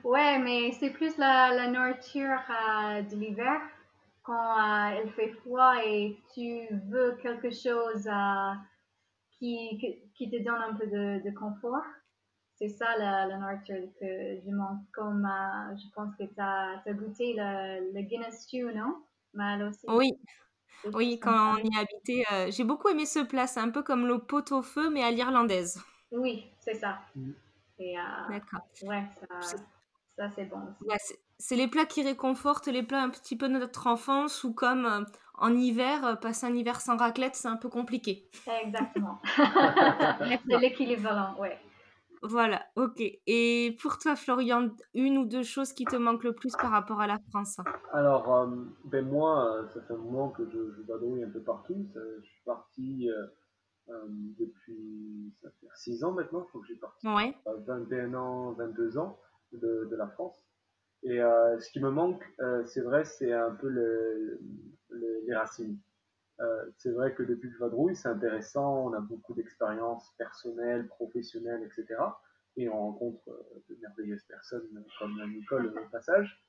Ouais, 0.05 0.39
mais 0.39 0.73
c'est 0.73 0.91
plus 0.91 1.17
la, 1.17 1.55
la 1.55 1.69
nourriture 1.69 2.39
euh, 2.51 3.03
de 3.03 3.17
l'hiver 3.17 3.61
quand 4.23 4.35
euh, 4.35 5.03
il 5.05 5.11
fait 5.13 5.33
froid 5.41 5.75
et 5.85 6.19
tu 6.35 6.67
veux 6.91 7.17
quelque 7.23 7.51
chose 7.51 8.07
euh, 8.07 8.53
qui, 9.39 9.81
qui 10.15 10.31
te 10.31 10.37
donne 10.45 10.63
un 10.63 10.75
peu 10.75 10.87
de, 10.87 11.25
de 11.25 11.35
confort. 11.35 11.85
C'est 12.57 12.69
ça 12.69 12.97
la, 12.99 13.27
la, 13.27 13.39
nourriture 13.39 13.89
que 14.01 14.41
je 14.45 14.51
manque. 14.51 14.81
Comme 14.93 15.27
je 15.77 15.85
pense 15.95 16.15
que 16.17 16.25
tu 16.25 16.41
as, 16.41 16.83
as, 16.85 16.93
goûté 16.93 17.35
le, 17.37 17.93
le 17.95 18.03
Guinness 18.03 18.43
Stew, 18.43 18.71
non? 18.75 18.97
Mal 19.33 19.63
aussi. 19.63 19.87
Oui. 19.89 20.13
Oui, 20.93 21.19
quand 21.21 21.55
on 21.55 21.57
y 21.57 21.79
habitait, 21.79 22.51
j'ai 22.51 22.65
beaucoup 22.65 22.89
aimé 22.89 23.07
ce 23.07 23.21
plat. 23.21 23.47
C'est 23.47 23.61
un 23.61 23.71
peu 23.71 23.83
comme 23.83 24.07
le 24.07 24.19
pot 24.19 24.53
au 24.53 24.63
feu, 24.63 24.91
mais 24.91 25.03
à 25.03 25.11
l'irlandaise. 25.11 25.81
Oui, 26.12 26.47
c'est 26.59 26.75
ça. 26.75 26.99
Mmh. 27.15 27.31
D'accord. 28.31 28.61
Ouais, 28.83 29.05
ça, 29.21 29.57
ça 30.17 30.31
c'est 30.35 30.47
bon. 30.47 30.59
c'est 31.38 31.57
les 31.57 31.69
plats 31.69 31.87
qui 31.87 32.03
réconfortent 32.03 32.67
les 32.67 32.83
plats 32.83 33.03
un 33.03 33.11
petit 33.11 33.37
peu 33.37 33.49
de 33.49 33.55
notre 33.55 33.87
enfance 33.87 34.43
ou 34.43 34.53
comme 34.53 35.07
en 35.35 35.55
hiver, 35.55 36.19
passer 36.21 36.47
un 36.47 36.55
hiver 36.55 36.81
sans 36.81 36.97
raclette, 36.97 37.37
c'est 37.37 37.49
un 37.49 37.57
peu 37.57 37.69
compliqué. 37.69 38.29
Exactement. 38.62 39.21
c'est 40.49 40.59
l'équilibre, 40.59 41.37
ouais. 41.38 41.59
Voilà, 42.23 42.67
ok. 42.75 43.00
Et 43.29 43.77
pour 43.81 43.99
toi, 43.99 44.17
Florian, 44.17 44.71
une 44.95 45.19
ou 45.19 45.25
deux 45.25 45.45
choses 45.45 45.73
qui 45.73 45.85
te 45.85 45.95
manquent 45.95 46.25
le 46.25 46.33
plus 46.33 46.53
par 46.57 46.73
rapport 46.73 47.00
à 47.00 47.07
la 47.07 47.19
France? 47.31 47.59
Alors, 47.93 48.49
ben 48.87 49.07
moi, 49.07 49.69
ça 49.73 49.81
fait 49.83 49.95
un 49.95 49.99
moment 49.99 50.31
que 50.31 50.45
je, 50.47 50.73
je 50.77 50.83
vadrouille 50.83 51.23
un 51.23 51.31
peu 51.31 51.41
partout. 51.41 51.87
je 51.95 52.27
suis 52.27 52.43
parti 52.45 53.09
euh, 53.09 53.27
depuis, 54.38 55.33
ça 55.42 55.50
fait 55.61 55.66
6 55.75 56.04
ans 56.04 56.12
maintenant, 56.12 56.42
je 56.42 56.49
crois 56.49 56.61
que 56.61 56.66
j'ai 56.66 56.76
parti. 56.76 57.09
Ouais. 57.09 57.35
21 57.66 58.14
ans, 58.14 58.52
22 58.52 58.99
ans 58.99 59.18
de, 59.52 59.88
de 59.90 59.97
la 59.97 60.09
France. 60.09 60.49
Et 61.02 61.21
euh, 61.21 61.59
ce 61.61 61.71
qui 61.71 61.80
me 61.80 61.90
manque, 61.90 62.23
euh, 62.40 62.64
c'est 62.66 62.80
vrai, 62.80 63.04
c'est 63.04 63.33
un 63.33 63.52
peu 63.52 63.68
le, 63.68 64.40
les 65.26 65.35
racines. 65.35 65.78
Euh, 66.40 66.64
c'est 66.76 66.90
vrai 66.90 67.14
que 67.14 67.23
depuis 67.23 67.49
que 67.49 67.54
je 67.54 67.61
vadrouille, 67.61 67.97
c'est 67.97 68.09
intéressant, 68.09 68.87
on 68.87 68.92
a 68.92 69.00
beaucoup 69.00 69.35
d'expériences 69.35 70.12
personnelles, 70.18 70.87
professionnelles, 70.88 71.62
etc. 71.64 72.00
Et 72.57 72.68
on 72.68 72.78
rencontre 72.78 73.23
de 73.68 73.76
merveilleuses 73.80 74.25
personnes 74.25 74.85
comme 74.99 75.14
Nicole 75.33 75.66
au 75.66 75.90
passage. 75.90 76.45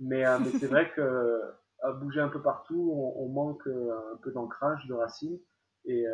Mais, 0.00 0.24
mais 0.40 0.50
c'est 0.58 0.66
vrai 0.66 0.90
que 0.96 1.40
à 1.82 1.92
bouger 1.92 2.20
un 2.20 2.28
peu 2.28 2.40
partout, 2.40 2.90
on, 2.94 3.24
on 3.24 3.28
manque 3.28 3.66
un 3.66 4.16
peu 4.22 4.32
d'ancrage, 4.32 4.86
de 4.86 4.94
racines. 4.94 5.38
Et, 5.86 6.06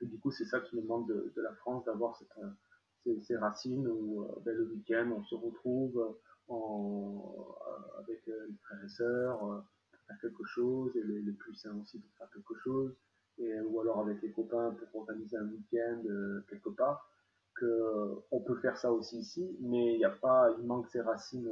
et 0.00 0.06
du 0.06 0.18
coup, 0.18 0.30
c'est 0.30 0.44
ça 0.44 0.60
qui 0.60 0.76
me 0.76 0.82
manque 0.82 1.08
de, 1.08 1.32
la 1.36 1.52
France, 1.54 1.84
d'avoir 1.84 2.20
euh, 2.38 3.20
ces, 3.22 3.36
racines 3.36 3.86
où 3.86 4.22
euh, 4.22 4.40
ben, 4.44 4.54
le 4.54 4.66
week-end, 4.66 5.10
on 5.16 5.22
se 5.24 5.34
retrouve 5.34 6.16
euh, 6.50 8.00
avec 8.00 8.24
les 8.26 8.56
frères 8.62 8.84
et 8.84 8.88
sœurs 8.88 9.38
pour 9.38 10.00
faire 10.06 10.18
quelque 10.20 10.44
chose, 10.44 10.96
et 10.96 11.02
les, 11.02 11.22
les 11.22 11.32
plus 11.32 11.54
sains 11.54 11.76
aussi 11.80 11.98
pour 11.98 12.10
faire 12.16 12.30
quelque 12.30 12.54
chose, 12.62 12.94
et, 13.38 13.60
ou 13.60 13.80
alors 13.80 14.00
avec 14.00 14.22
les 14.22 14.32
copains 14.32 14.76
pour 14.92 15.02
organiser 15.02 15.36
un 15.36 15.46
week-end 15.46 16.02
quelque 16.48 16.70
part. 16.70 17.10
Que, 17.54 18.14
on 18.30 18.40
peut 18.40 18.54
faire 18.60 18.76
ça 18.76 18.92
aussi 18.92 19.18
ici, 19.18 19.56
mais 19.60 19.98
il 19.98 20.66
manque 20.66 20.86
ces 20.86 21.00
racines 21.00 21.50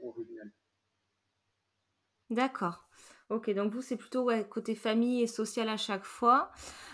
originelles. 0.00 0.52
D'accord. 2.30 2.88
Ok, 3.30 3.48
donc 3.50 3.72
vous, 3.72 3.80
c'est 3.80 3.96
plutôt 3.96 4.28
côté 4.48 4.74
famille 4.74 5.22
et 5.22 5.28
social 5.28 5.68
à 5.68 5.76
chaque 5.76 6.04
fois. 6.04 6.50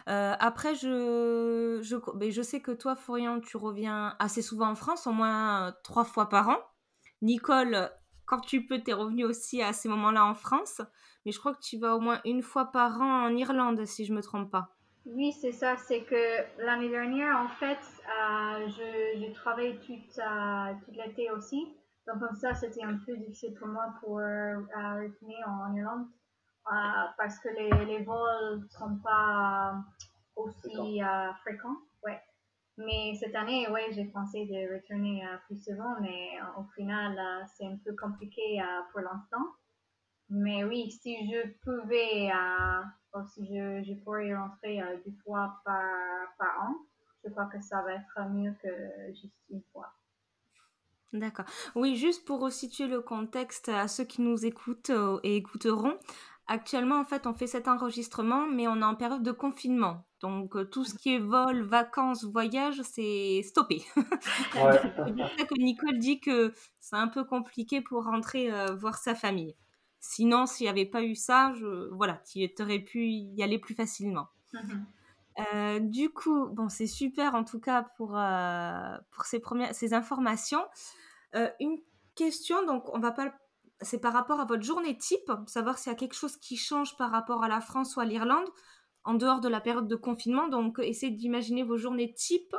Euh, 0.09 0.35
après, 0.39 0.75
je, 0.75 1.81
je, 1.83 1.97
ben, 2.15 2.31
je 2.31 2.43
sais 2.43 2.61
que 2.61 2.73
toi, 2.73 2.95
Florian, 2.95 3.41
tu 3.41 3.57
reviens 3.57 4.15
assez 4.19 4.43
souvent 4.43 4.69
en 4.69 4.75
France, 4.75 5.07
au 5.07 5.13
moins 5.13 5.69
euh, 5.69 5.73
trois 5.83 6.05
fois 6.05 6.29
par 6.29 6.51
an. 6.51 6.59
Nicole, 7.23 7.91
quand 8.27 8.41
tu 8.41 8.67
peux, 8.67 8.79
tu 8.83 8.91
es 8.91 8.93
revenue 8.93 9.25
aussi 9.25 9.63
à 9.63 9.73
ces 9.73 9.89
moments-là 9.89 10.27
en 10.27 10.35
France. 10.35 10.83
Mais 11.25 11.33
je 11.33 11.39
crois 11.39 11.55
que 11.55 11.63
tu 11.63 11.79
vas 11.79 11.97
au 11.97 12.01
moins 12.01 12.21
une 12.27 12.43
fois 12.43 12.67
par 12.67 13.01
an 13.01 13.25
en 13.25 13.35
Irlande, 13.35 13.87
si 13.87 14.05
je 14.05 14.13
ne 14.13 14.19
me 14.19 14.23
trompe 14.23 14.51
pas. 14.51 14.77
Oui, 15.07 15.33
c'est 15.33 15.53
ça. 15.53 15.77
C'est 15.79 16.03
que 16.03 16.63
l'année 16.63 16.91
dernière, 16.91 17.35
en 17.39 17.49
fait, 17.49 17.79
euh, 17.79 18.69
je, 18.69 19.33
travaillais 19.33 19.79
toute, 19.79 20.21
toute 20.85 20.97
l'été 20.97 21.31
aussi. 21.31 21.67
Donc, 22.07 22.21
comme 22.21 22.37
ça, 22.37 22.55
c'était 22.55 22.85
un 22.85 22.99
peu 23.07 23.17
difficile 23.17 23.55
pour 23.55 23.69
moi 23.69 23.87
pour 24.01 24.19
euh, 24.19 24.57
retourner 24.59 25.43
en 25.47 25.75
Irlande. 25.75 26.07
Euh, 26.69 27.07
parce 27.17 27.39
que 27.39 27.49
les, 27.49 27.85
les 27.85 28.03
vols 28.03 28.61
ne 28.61 28.69
sont 28.69 28.97
pas 28.97 29.77
aussi 30.35 31.01
euh, 31.01 31.33
fréquents. 31.43 31.77
Ouais. 32.05 32.21
Mais 32.77 33.15
cette 33.21 33.37
année, 33.37 33.69
ouais, 33.71 33.93
j'ai 33.93 34.07
pensé 34.07 34.47
de 34.47 34.75
retourner 34.75 35.25
euh, 35.25 35.37
plus 35.47 35.63
souvent, 35.63 35.95
mais 36.01 36.31
au 36.59 36.65
final, 36.75 37.17
c'est 37.57 37.67
un 37.67 37.77
peu 37.85 37.95
compliqué 37.95 38.61
pour 38.91 39.01
l'instant. 39.01 39.55
Mais 40.29 40.65
oui, 40.65 40.91
si 40.91 41.31
je 41.31 41.49
pouvais, 41.63 42.31
si 43.33 43.47
je, 43.47 43.85
je 43.85 43.95
pourrais 44.03 44.35
rentrer 44.35 44.83
deux 45.07 45.15
fois 45.25 45.61
par, 45.65 45.85
par 46.37 46.69
an, 46.69 46.75
je 47.25 47.31
crois 47.31 47.47
que 47.47 47.63
ça 47.63 47.81
va 47.83 47.95
être 47.95 48.29
mieux 48.31 48.55
que 48.61 49.15
juste 49.15 49.39
une 49.51 49.63
fois. 49.73 49.93
D'accord. 51.13 51.47
Oui, 51.77 51.97
juste 51.97 52.27
pour 52.27 52.51
situer 52.51 52.89
le 52.89 53.01
contexte 53.01 53.69
à 53.69 53.87
ceux 53.87 54.05
qui 54.05 54.21
nous 54.21 54.45
écoutent 54.45 54.91
et 55.23 55.37
écouteront, 55.37 55.97
Actuellement, 56.49 57.01
en 57.01 57.05
fait, 57.05 57.27
on 57.27 57.35
fait 57.35 57.49
cet 57.49 57.67
enregistrement, 57.67 58.47
mais 58.47 58.69
on 58.69 58.77
est 58.77 58.85
en 58.85 58.95
période 58.95 59.25
de 59.25 59.33
confinement. 59.33 60.07
Donc, 60.21 60.55
euh, 60.55 60.65
tout 60.65 60.85
ce 60.85 60.95
qui 60.95 61.17
est 61.17 61.19
vol, 61.19 61.63
vacances, 61.63 62.23
voyage, 62.25 62.81
c'est 62.83 63.43
stoppé. 63.43 63.83
c'est 64.53 65.15
pour 65.17 65.29
ça 65.39 65.45
que 65.45 65.61
Nicole 65.61 65.99
dit 65.99 66.21
que 66.21 66.55
c'est 66.79 66.95
un 66.95 67.09
peu 67.09 67.25
compliqué 67.25 67.81
pour 67.81 68.05
rentrer 68.05 68.53
euh, 68.53 68.77
voir 68.77 68.97
sa 68.97 69.17
famille. 69.17 69.57
Sinon, 69.99 70.47
s'il 70.47 70.67
n'y 70.67 70.71
avait 70.71 70.87
pas 70.87 71.03
eu 71.03 71.17
ça, 71.17 71.53
je, 71.57 71.93
voilà, 71.93 72.23
tu 72.31 72.49
aurais 72.61 72.79
pu 72.79 73.09
y 73.09 73.43
aller 73.43 73.59
plus 73.59 73.75
facilement. 73.75 74.29
Mm-hmm. 74.55 75.55
Euh, 75.55 75.81
du 75.81 76.11
coup, 76.11 76.47
bon, 76.47 76.69
c'est 76.69 76.87
super 76.87 77.35
en 77.35 77.43
tout 77.43 77.59
cas 77.59 77.83
pour, 77.97 78.17
pour 79.11 79.25
ces, 79.25 79.41
premières, 79.41 79.75
ces 79.75 79.95
informations. 79.95 80.65
une 81.59 81.79
question, 82.15 82.65
donc 82.65 82.89
on 82.95 83.01
va 83.01 83.11
pas 83.11 83.35
c'est 83.83 84.01
par 84.01 84.13
rapport 84.13 84.41
à 84.41 84.45
votre 84.45 84.63
journée 84.63 84.97
type, 84.97 85.31
savoir 85.47 85.79
s'il 85.79 85.93
y 85.93 85.95
a 85.95 85.99
quelque 85.99 86.15
chose 86.15 86.37
qui 86.37 86.57
change 86.57 86.97
par 86.97 87.11
rapport 87.11 87.45
à 87.45 87.49
la 87.49 87.61
France 87.61 87.97
ou 87.97 88.01
à 88.01 88.05
l'Irlande 88.05 88.49
en 89.05 89.15
dehors 89.15 89.41
de 89.41 89.49
la 89.49 89.61
période 89.61 89.89
de 89.89 89.97
confinement. 89.97 90.49
Donc, 90.49 90.79
essayez 90.81 91.13
d'imaginer 91.13 91.63
vos 91.63 91.77
journées 91.77 92.13
type 92.13 92.55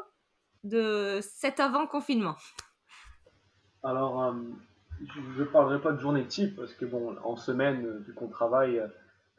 de 0.63 1.19
cet 1.21 1.59
avant 1.59 1.87
confinement. 1.87 2.35
Alors, 3.83 4.23
euh, 4.23 4.33
je 5.01 5.41
ne 5.41 5.45
parlerai 5.45 5.81
pas 5.81 5.91
de 5.91 5.99
journée 5.99 6.25
type 6.25 6.55
parce 6.55 6.73
que, 6.73 6.85
bon, 6.85 7.15
en 7.23 7.35
semaine, 7.35 7.99
vu 7.99 8.13
qu'on 8.13 8.29
travaille, 8.29 8.79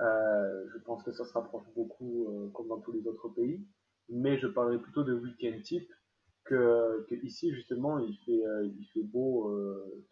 euh, 0.01 0.65
je 0.73 0.79
pense 0.85 1.03
que 1.03 1.13
ça 1.13 1.25
se 1.25 1.33
rapproche 1.33 1.67
beaucoup 1.75 2.27
euh, 2.29 2.51
comme 2.55 2.69
dans 2.69 2.81
tous 2.81 2.93
les 2.93 3.07
autres 3.07 3.29
pays. 3.29 3.67
Mais 4.11 4.39
je 4.39 4.47
parlerai 4.47 4.79
plutôt 4.79 5.05
de 5.05 5.15
week-end 5.15 5.59
type 5.63 5.91
que, 6.45 7.07
ici, 7.23 7.53
justement, 7.55 7.99
il 7.99 8.17
fait, 8.25 8.43
il 8.65 8.87
fait 8.95 9.03
beau 9.03 9.55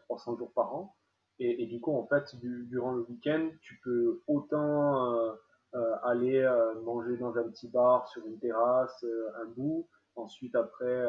300 0.05 0.37
jours 0.37 0.53
par 0.53 0.75
an. 0.75 0.95
Et, 1.39 1.67
du 1.67 1.81
coup, 1.81 1.93
en 1.93 2.07
fait, 2.07 2.35
du, 2.37 2.65
durant 2.65 2.93
le 2.93 3.03
week-end, 3.03 3.51
tu 3.61 3.79
peux 3.85 4.23
autant 4.27 5.13
euh, 5.13 5.33
euh, 5.75 5.95
aller 6.03 6.39
euh, 6.39 6.81
manger 6.81 7.19
dans 7.19 7.37
un 7.37 7.43
petit 7.51 7.69
bar 7.69 8.09
sur 8.09 8.27
une 8.27 8.39
terrasse 8.39 9.05
un 9.43 9.45
bout, 9.45 9.87
ensuite 10.15 10.55
après 10.55 11.05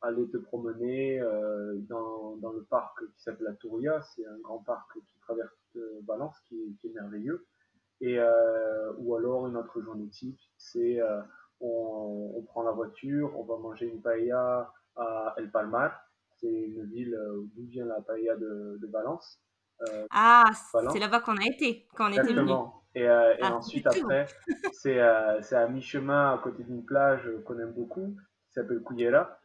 aller 0.00 0.26
te 0.30 0.38
promener 0.38 1.20
dans, 1.88 2.36
dans, 2.36 2.52
le 2.52 2.62
parc 2.64 2.98
qui 3.14 3.22
s'appelle 3.22 3.48
la 3.48 3.54
Touria, 3.54 4.00
c'est 4.00 4.24
un 4.24 4.38
grand 4.38 4.58
parc 4.58 4.90
qui 4.94 5.18
traverse 5.20 5.52
Valence, 6.06 6.36
qui, 6.48 6.76
qui, 6.80 6.86
est 6.86 6.92
merveilleux. 6.92 7.46
Et, 8.00 8.18
ou 8.96 9.16
alors 9.16 9.48
une 9.48 9.56
autre 9.56 9.82
journée 9.82 10.08
type, 10.08 10.38
c'est 10.56 10.98
on, 11.60 12.32
on, 12.36 12.42
prend 12.42 12.62
la 12.62 12.72
voiture, 12.72 13.38
on 13.38 13.42
va 13.42 13.58
manger 13.58 13.86
une 13.86 14.00
paella 14.00 14.72
à 14.96 15.34
El 15.36 15.50
Palmar, 15.50 15.92
c'est 16.36 16.50
une 16.50 16.84
ville 16.84 17.18
d'où 17.54 17.66
vient 17.66 17.84
la 17.84 18.00
paella 18.00 18.36
de, 18.36 18.78
de 18.80 18.86
Valence. 18.86 19.42
Euh, 19.82 20.06
ah, 20.10 20.44
c'est 20.92 20.98
là-bas 20.98 21.20
qu'on 21.20 21.36
a 21.36 21.46
été, 21.46 21.86
quand 21.94 22.08
on 22.08 22.12
était 22.12 22.32
venu. 22.32 22.52
Et, 22.94 23.08
euh, 23.08 23.34
et 23.34 23.42
ah, 23.42 23.54
ensuite, 23.54 23.86
après, 23.86 24.26
c'est 24.72 24.98
euh, 24.98 25.40
à 25.52 25.68
mi-chemin 25.68 26.34
à 26.34 26.38
côté 26.38 26.64
d'une 26.64 26.84
plage 26.84 27.28
qu'on 27.44 27.58
aime 27.58 27.72
beaucoup, 27.72 28.16
qui 28.48 28.54
s'appelle 28.54 28.82
Cuyera. 28.82 29.38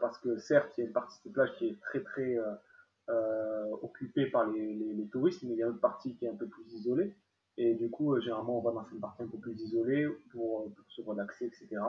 parce 0.00 0.18
que 0.18 0.38
certes, 0.38 0.72
il 0.78 0.82
y 0.82 0.84
a 0.84 0.86
une 0.86 0.92
partie 0.92 1.18
de 1.18 1.22
cette 1.24 1.32
plage 1.32 1.52
qui 1.58 1.68
est 1.68 1.80
très 1.80 2.02
très 2.02 2.38
occupée 3.82 4.26
par 4.26 4.46
les, 4.46 4.74
les, 4.74 5.08
touristes, 5.08 5.42
mais 5.42 5.54
il 5.54 5.58
y 5.58 5.62
a 5.62 5.66
une 5.66 5.72
autre 5.72 5.80
partie 5.80 6.16
qui 6.16 6.24
est 6.24 6.30
un 6.30 6.36
peu 6.36 6.46
plus 6.46 6.72
isolée. 6.72 7.14
Et 7.56 7.74
du 7.74 7.90
coup, 7.90 8.18
généralement, 8.20 8.58
on 8.58 8.62
va 8.62 8.70
dans 8.70 8.86
cette 8.88 9.00
partie 9.00 9.22
un 9.22 9.28
peu 9.28 9.38
plus 9.38 9.60
isolée 9.60 10.08
pour, 10.30 10.72
pour 10.72 10.90
se 10.90 11.02
relaxer, 11.02 11.46
etc. 11.46 11.82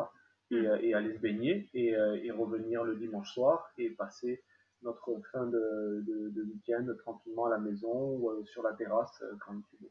Et, 0.50 0.56
mm. 0.56 0.80
et, 0.82 0.94
aller 0.96 1.14
se 1.14 1.20
baigner 1.20 1.70
et, 1.74 1.92
et, 1.92 2.32
revenir 2.32 2.84
le 2.84 2.96
dimanche 2.98 3.32
soir 3.34 3.72
et 3.78 3.92
passer 3.92 4.44
notre 4.82 5.21
fin 5.32 5.46
de, 5.46 6.04
de, 6.08 6.30
de 6.30 6.44
week-end 6.44 6.86
tranquillement 7.00 7.46
à 7.46 7.52
la 7.52 7.58
maison 7.58 8.18
ou 8.18 8.46
sur 8.46 8.64
la 8.64 8.74
terrasse 8.74 9.24
quand 9.46 9.60
tu 9.70 9.78
veux 9.82 9.90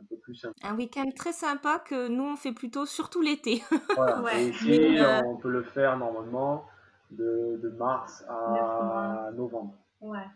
un 0.00 0.04
peu 0.08 0.16
plus 0.16 0.46
Un 0.62 0.76
week-end 0.76 1.10
très 1.14 1.32
sympa 1.32 1.78
que 1.78 2.08
nous 2.08 2.24
on 2.24 2.36
fait 2.36 2.52
plutôt 2.52 2.86
surtout 2.86 3.20
l'été. 3.20 3.62
Voilà. 3.96 4.38
Et 4.38 4.48
ici, 4.48 4.98
euh, 4.98 5.22
on 5.24 5.36
peut 5.36 5.50
le 5.50 5.62
faire 5.62 5.96
normalement 5.96 6.64
de, 7.10 7.58
de 7.62 7.68
mars 7.70 8.24
à 8.28 9.30
novembre. 9.34 9.74
Ouais. 10.00 10.26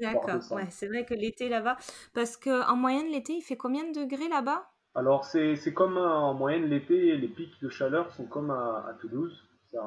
D'accord, 0.00 0.40
ouais, 0.50 0.66
c'est 0.70 0.88
vrai 0.88 1.04
que 1.04 1.14
l'été 1.14 1.48
là-bas, 1.48 1.76
parce 2.12 2.36
qu'en 2.36 2.76
moyenne 2.76 3.06
l'été 3.06 3.34
il 3.34 3.42
fait 3.42 3.56
combien 3.56 3.88
de 3.88 4.00
degrés 4.00 4.28
là-bas? 4.28 4.68
Alors 4.94 5.24
c'est 5.24 5.72
comme 5.72 5.96
en 5.96 6.34
moyenne 6.34 6.64
l'été, 6.64 7.16
les 7.16 7.28
pics 7.28 7.62
de 7.62 7.68
chaleur 7.68 8.10
sont 8.12 8.26
comme 8.26 8.50
à, 8.50 8.84
à 8.88 8.94
Toulouse, 8.94 9.48
c'est 9.70 9.78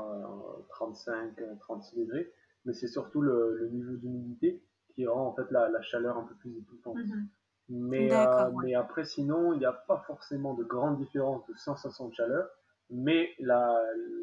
35, 0.70 1.34
36 1.60 1.98
degrés, 1.98 2.32
mais 2.66 2.74
c'est 2.74 2.88
surtout 2.88 3.22
le, 3.22 3.58
le 3.58 3.70
niveau 3.70 3.96
d'humidité 3.96 4.64
qui 4.94 5.08
rend 5.08 5.28
en 5.28 5.34
fait 5.34 5.50
la, 5.52 5.70
la, 5.70 5.82
chaleur 5.82 6.18
un 6.18 6.24
peu 6.24 6.36
plus 6.36 6.58
étouffante. 6.58 6.98
Mm-hmm. 6.98 7.26
Mais, 7.70 8.12
euh, 8.12 8.52
mais 8.62 8.76
après, 8.76 9.06
sinon, 9.06 9.54
il 9.54 9.60
n'y 9.60 9.66
a 9.66 9.72
pas 9.72 10.04
forcément 10.06 10.54
de 10.54 10.64
grande 10.64 10.98
différence 10.98 11.46
de 11.48 11.54
sensation 11.56 12.10
de 12.10 12.14
chaleur, 12.14 12.50
mais 12.90 13.30
la, 13.40 13.82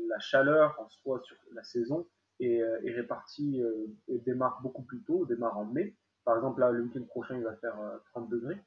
la 0.09 0.19
chaleur 0.19 0.79
en 0.79 0.89
soi 0.91 1.21
sur 1.25 1.37
la 1.55 1.63
saison 1.63 2.07
est, 2.41 2.61
euh, 2.61 2.79
est 2.85 2.93
répartie 2.93 3.63
euh, 3.63 3.87
et 4.09 4.19
démarre 4.19 4.61
beaucoup 4.63 4.83
plus 4.83 5.03
tôt, 5.03 5.25
démarre 5.25 5.57
en 5.57 5.65
mai. 5.65 5.97
Par 6.25 6.37
exemple, 6.37 6.61
là, 6.61 6.71
le 6.71 6.83
week-end 6.83 7.05
prochain, 7.05 7.37
il 7.39 7.45
va 7.45 7.57
faire 7.57 7.77
30 8.13 8.29
degrés. 8.29 8.61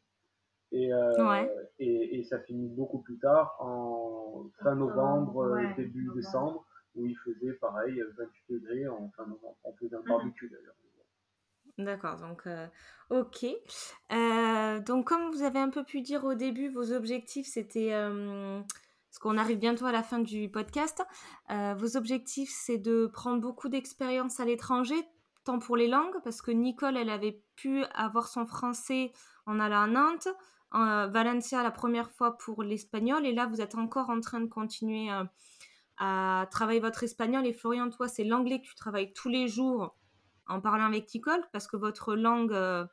Et, 0.71 0.89
et, 1.79 2.19
et, 2.19 2.23
ça 2.23 2.39
finit 2.39 2.69
beaucoup 2.69 2.99
plus 2.99 3.19
tard, 3.19 3.57
en 3.59 4.45
fin 4.63 4.73
novembre, 4.73 5.59
début 5.75 6.09
décembre, 6.15 6.65
où 6.95 7.05
il 7.05 7.17
faisait 7.17 7.53
pareil, 7.53 8.01
28 8.17 8.53
degrés 8.53 8.87
en 8.87 9.09
fin 9.15 9.25
novembre. 9.25 9.57
On 9.63 9.73
faisait 9.73 9.95
un 9.95 9.99
mmh 9.99 10.07
barbecue 10.07 10.49
d'ailleurs. 10.49 10.75
D'accord, 11.77 12.17
donc 12.17 12.47
euh, 12.47 12.67
ok. 13.09 13.45
Euh, 14.11 14.79
donc 14.79 15.07
comme 15.07 15.31
vous 15.31 15.41
avez 15.41 15.59
un 15.59 15.69
peu 15.69 15.83
pu 15.83 16.01
dire 16.01 16.23
au 16.23 16.33
début, 16.33 16.69
vos 16.69 16.91
objectifs, 16.91 17.47
c'était, 17.47 17.93
euh, 17.93 18.61
parce 19.09 19.19
qu'on 19.19 19.37
arrive 19.37 19.57
bientôt 19.57 19.85
à 19.85 19.91
la 19.91 20.03
fin 20.03 20.19
du 20.19 20.49
podcast, 20.49 21.01
vos 21.49 21.97
objectifs, 21.97 22.51
c'est 22.53 22.77
de 22.77 23.07
prendre 23.07 23.41
beaucoup 23.41 23.69
d'expérience 23.69 24.39
à 24.39 24.45
l'étranger, 24.45 24.95
tant 25.43 25.59
pour 25.59 25.75
les 25.75 25.87
langues, 25.87 26.15
parce 26.23 26.41
que 26.41 26.51
Nicole, 26.51 26.97
elle 26.97 27.09
avait 27.09 27.41
pu 27.55 27.83
avoir 27.93 28.27
son 28.27 28.45
français 28.45 29.11
en 29.45 29.59
allant 29.59 29.81
à 29.81 29.87
Nantes, 29.87 30.27
en 30.71 31.09
Valencia 31.09 31.61
la 31.63 31.71
première 31.71 32.11
fois 32.11 32.37
pour 32.37 32.63
l'espagnol, 32.63 33.25
et 33.25 33.33
là, 33.33 33.47
vous 33.47 33.59
êtes 33.59 33.75
encore 33.75 34.09
en 34.09 34.21
train 34.21 34.39
de 34.39 34.47
continuer 34.47 35.09
à 36.03 36.47
travailler 36.49 36.79
votre 36.79 37.03
espagnol. 37.03 37.45
Et 37.45 37.53
Florian, 37.53 37.89
toi, 37.91 38.07
c'est 38.07 38.23
l'anglais 38.23 38.59
que 38.59 38.65
tu 38.65 38.73
travailles 38.73 39.13
tous 39.13 39.29
les 39.29 39.47
jours 39.47 39.95
en 40.47 40.59
parlant 40.59 40.85
avec 40.85 41.13
Nicole, 41.13 41.41
parce 41.53 41.67
que 41.67 41.77
votre 41.77 42.15
langue, 42.15 42.51
euh, 42.51 42.85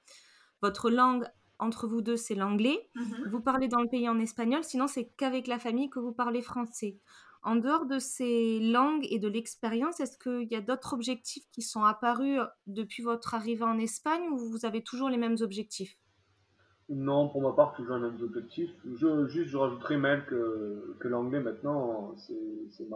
votre 0.61 0.91
langue 0.91 1.25
entre 1.59 1.89
vous 1.89 2.03
deux, 2.03 2.19
c'est 2.19 2.35
l'anglais. 2.35 2.89
Mhm. 2.95 3.31
Vous 3.31 3.41
parlez 3.41 3.67
dans 3.67 3.81
le 3.81 3.89
pays 3.89 4.09
en 4.09 4.21
espagnol, 4.21 4.63
sinon 4.63 4.87
c'est 4.87 5.09
qu'avec 5.17 5.47
la 5.47 5.59
famille 5.59 5.89
que 5.89 5.99
vous 5.99 6.13
parlez 6.13 6.43
français. 6.43 6.99
En 7.43 7.57
dehors 7.57 7.87
de 7.87 7.99
ces 7.99 8.61
langues 8.61 9.07
et 9.11 9.19
de 9.19 9.27
l'expérience, 9.27 10.01
est-ce 10.01 10.19
qu'il 10.19 10.53
y 10.53 10.55
a 10.57 10.61
d'autres 10.61 10.93
objectifs 10.93 11.45
qui 11.51 11.63
sont 11.63 11.85
apparus 11.85 12.41
depuis 12.67 13.03
votre 13.03 13.35
arrivée 13.35 13.65
en 13.65 13.79
Espagne 13.79 14.29
ou 14.31 14.37
vous 14.37 14.67
avez 14.67 14.83
toujours 14.83 15.09
les 15.09 15.17
mêmes 15.17 15.37
objectifs? 15.41 15.97
Non, 16.91 17.29
pour 17.29 17.43
ma 17.43 17.53
part, 17.53 17.75
toujours 17.75 17.97
les 17.97 18.03
mêmes 18.03 18.23
objectifs. 18.23 18.71
Je, 18.95 19.27
juste, 19.27 19.51
je 19.51 19.57
rajouterais 19.59 19.99
même 19.99 20.25
que, 20.25 20.97
que 20.99 21.09
l'anglais 21.09 21.41
maintenant, 21.41 22.15
c'est 22.17 22.89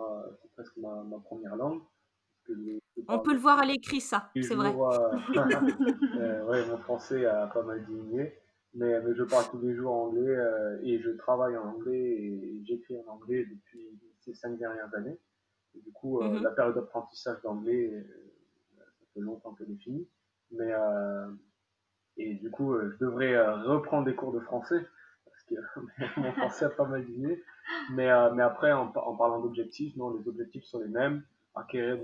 presque 0.55 0.77
ma, 0.79 1.03
ma, 1.03 1.19
première 1.19 1.57
langue. 1.57 1.83
On 3.09 3.19
peut 3.19 3.35
le 3.35 3.39
voir 3.39 3.59
à 3.59 3.67
l'écrit, 3.67 4.01
ça, 4.01 4.31
c'est 4.35 4.55
vrai. 4.55 4.75
Euh, 6.23 6.45
euh, 6.49 6.67
mon 6.69 6.79
français 6.79 7.27
a 7.27 7.47
pas 7.49 7.63
mal 7.63 7.85
diminué, 7.85 8.33
mais, 8.75 8.95
je 9.15 9.25
parle 9.25 9.45
tous 9.51 9.61
les 9.61 9.75
jours 9.75 9.93
anglais 9.93 10.37
euh, 10.37 10.79
et 10.83 11.01
je 11.01 11.11
travaille 11.11 11.57
en 11.57 11.69
anglais 11.69 11.99
et 11.99 12.63
j'écris 12.65 12.97
en 13.07 13.13
anglais 13.13 13.45
depuis 13.45 13.99
ces 14.21 14.35
cinq 14.35 14.57
dernières 14.59 14.95
années. 14.95 15.19
du 15.75 15.91
coup, 15.93 16.23
mhm. 16.23 16.43
la 16.43 16.51
période 16.51 16.75
d'apprentissage 16.77 17.43
d'anglais, 17.43 18.07
ça 18.79 18.85
fait 19.15 19.21
longtemps 19.21 19.53
qu'elle 19.55 19.71
est 19.71 19.83
finie. 19.83 20.09
Mais, 20.53 20.73
et 22.17 22.35
du 22.35 22.51
coup, 22.51 22.77
je 22.79 22.97
devrais 22.99 23.41
reprendre 23.63 24.05
des 24.05 24.15
cours 24.15 24.33
de 24.33 24.41
français 24.41 24.87
parce 25.25 25.43
que 25.45 25.55
mon 26.21 26.33
français 26.33 26.67
a 26.67 26.71
pas 26.71 26.85
mal 26.85 27.05
diminué. 27.05 27.43
Mais, 27.91 28.09
mais 28.35 28.43
après, 28.43 28.73
en, 28.73 28.89
parlant 28.89 29.41
d'objectifs, 29.41 29.97
non, 29.97 30.11
les 30.11 30.29
objectifs 30.29 30.65
sont 30.65 30.81
les 30.81 30.89
mêmes 30.89 31.23
acquérir, 31.55 31.99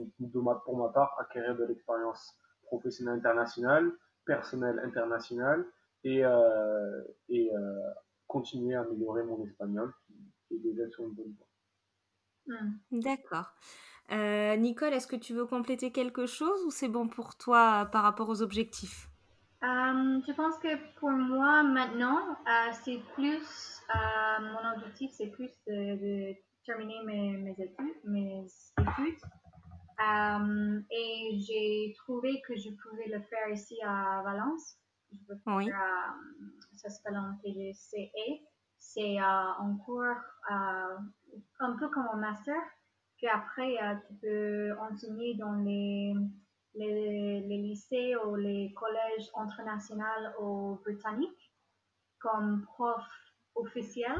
pour 0.64 0.77
ma 0.77 0.88
part, 0.88 1.16
acquérir 1.18 1.57
de 1.57 1.64
l'expérience 1.64 2.37
professionnelle 2.62 3.18
internationale, 3.18 3.92
personnelle 4.25 4.79
internationale 4.85 5.64
et, 6.05 6.25
euh, 6.25 7.03
et 7.29 7.51
euh, 7.55 7.90
continuer 8.27 8.75
à 8.75 8.83
améliorer 8.83 9.25
mon 9.25 9.42
espagnol 9.44 9.92
qui, 10.07 10.55
est 10.55 10.59
déjà 10.59 10.88
sur 10.90 11.05
une 11.05 11.14
bonne 11.14 11.35
voie. 11.37 12.57
Hmm. 12.57 13.01
D'accord. 13.01 13.53
Euh, 14.11 14.57
Nicole, 14.57 14.94
est-ce 14.94 15.07
que 15.07 15.16
tu 15.16 15.35
veux 15.35 15.47
compléter 15.47 15.92
quelque 15.92 16.27
chose 16.27 16.64
ou 16.64 16.71
c'est 16.71 16.88
bon 16.88 17.09
pour 17.09 17.37
toi 17.37 17.88
par 17.92 18.03
rapport 18.03 18.29
aux 18.29 18.40
objectifs? 18.40 19.09
Je 19.62 20.33
pense 20.33 20.59
que 20.59 20.77
pour 20.99 21.11
moi 21.11 21.62
maintenant, 21.62 22.37
c'est 22.85 23.01
plus, 23.14 23.83
mon 24.40 24.73
objectif 24.77 25.11
c'est 25.12 25.29
plus 25.29 25.51
de 25.66 26.35
terminer 26.64 27.03
mes, 27.05 27.37
mes 27.38 27.53
études. 27.53 27.97
Mes 28.05 28.47
études. 28.79 29.21
Euh, 30.01 30.81
et 30.92 31.38
j'ai 31.40 31.92
trouvé 31.97 32.40
que 32.47 32.55
je 32.57 32.71
pouvais 32.71 33.09
le 33.09 33.21
faire 33.23 33.49
ici 33.51 33.77
à 33.85 34.23
Valence. 34.23 34.77
Je 35.11 35.18
peux 35.27 35.37
faire, 35.37 35.57
oui. 35.57 35.68
euh, 35.71 36.47
ça 36.77 36.88
s'appelle 36.88 37.16
un 37.16 37.37
TGCE. 37.42 38.44
C'est 38.77 39.18
euh, 39.18 39.25
un 39.25 39.77
cours 39.85 40.05
euh, 40.05 40.99
un 41.61 41.77
peu 41.77 41.88
comme 41.88 42.07
un 42.12 42.16
master. 42.16 42.55
Puis 43.16 43.27
après, 43.27 43.75
tu 44.07 44.14
peux 44.23 44.79
enseigner 44.79 45.35
dans 45.35 45.55
les, 45.55 46.14
les, 46.78 47.40
lycées 47.40 48.14
ou 48.16 48.36
les 48.36 48.72
collèges 48.74 49.30
internationaux 49.34 50.04
ou 50.40 50.78
britanniques 50.84 51.52
comme 52.18 52.62
prof 52.62 53.04
officiel. 53.54 54.16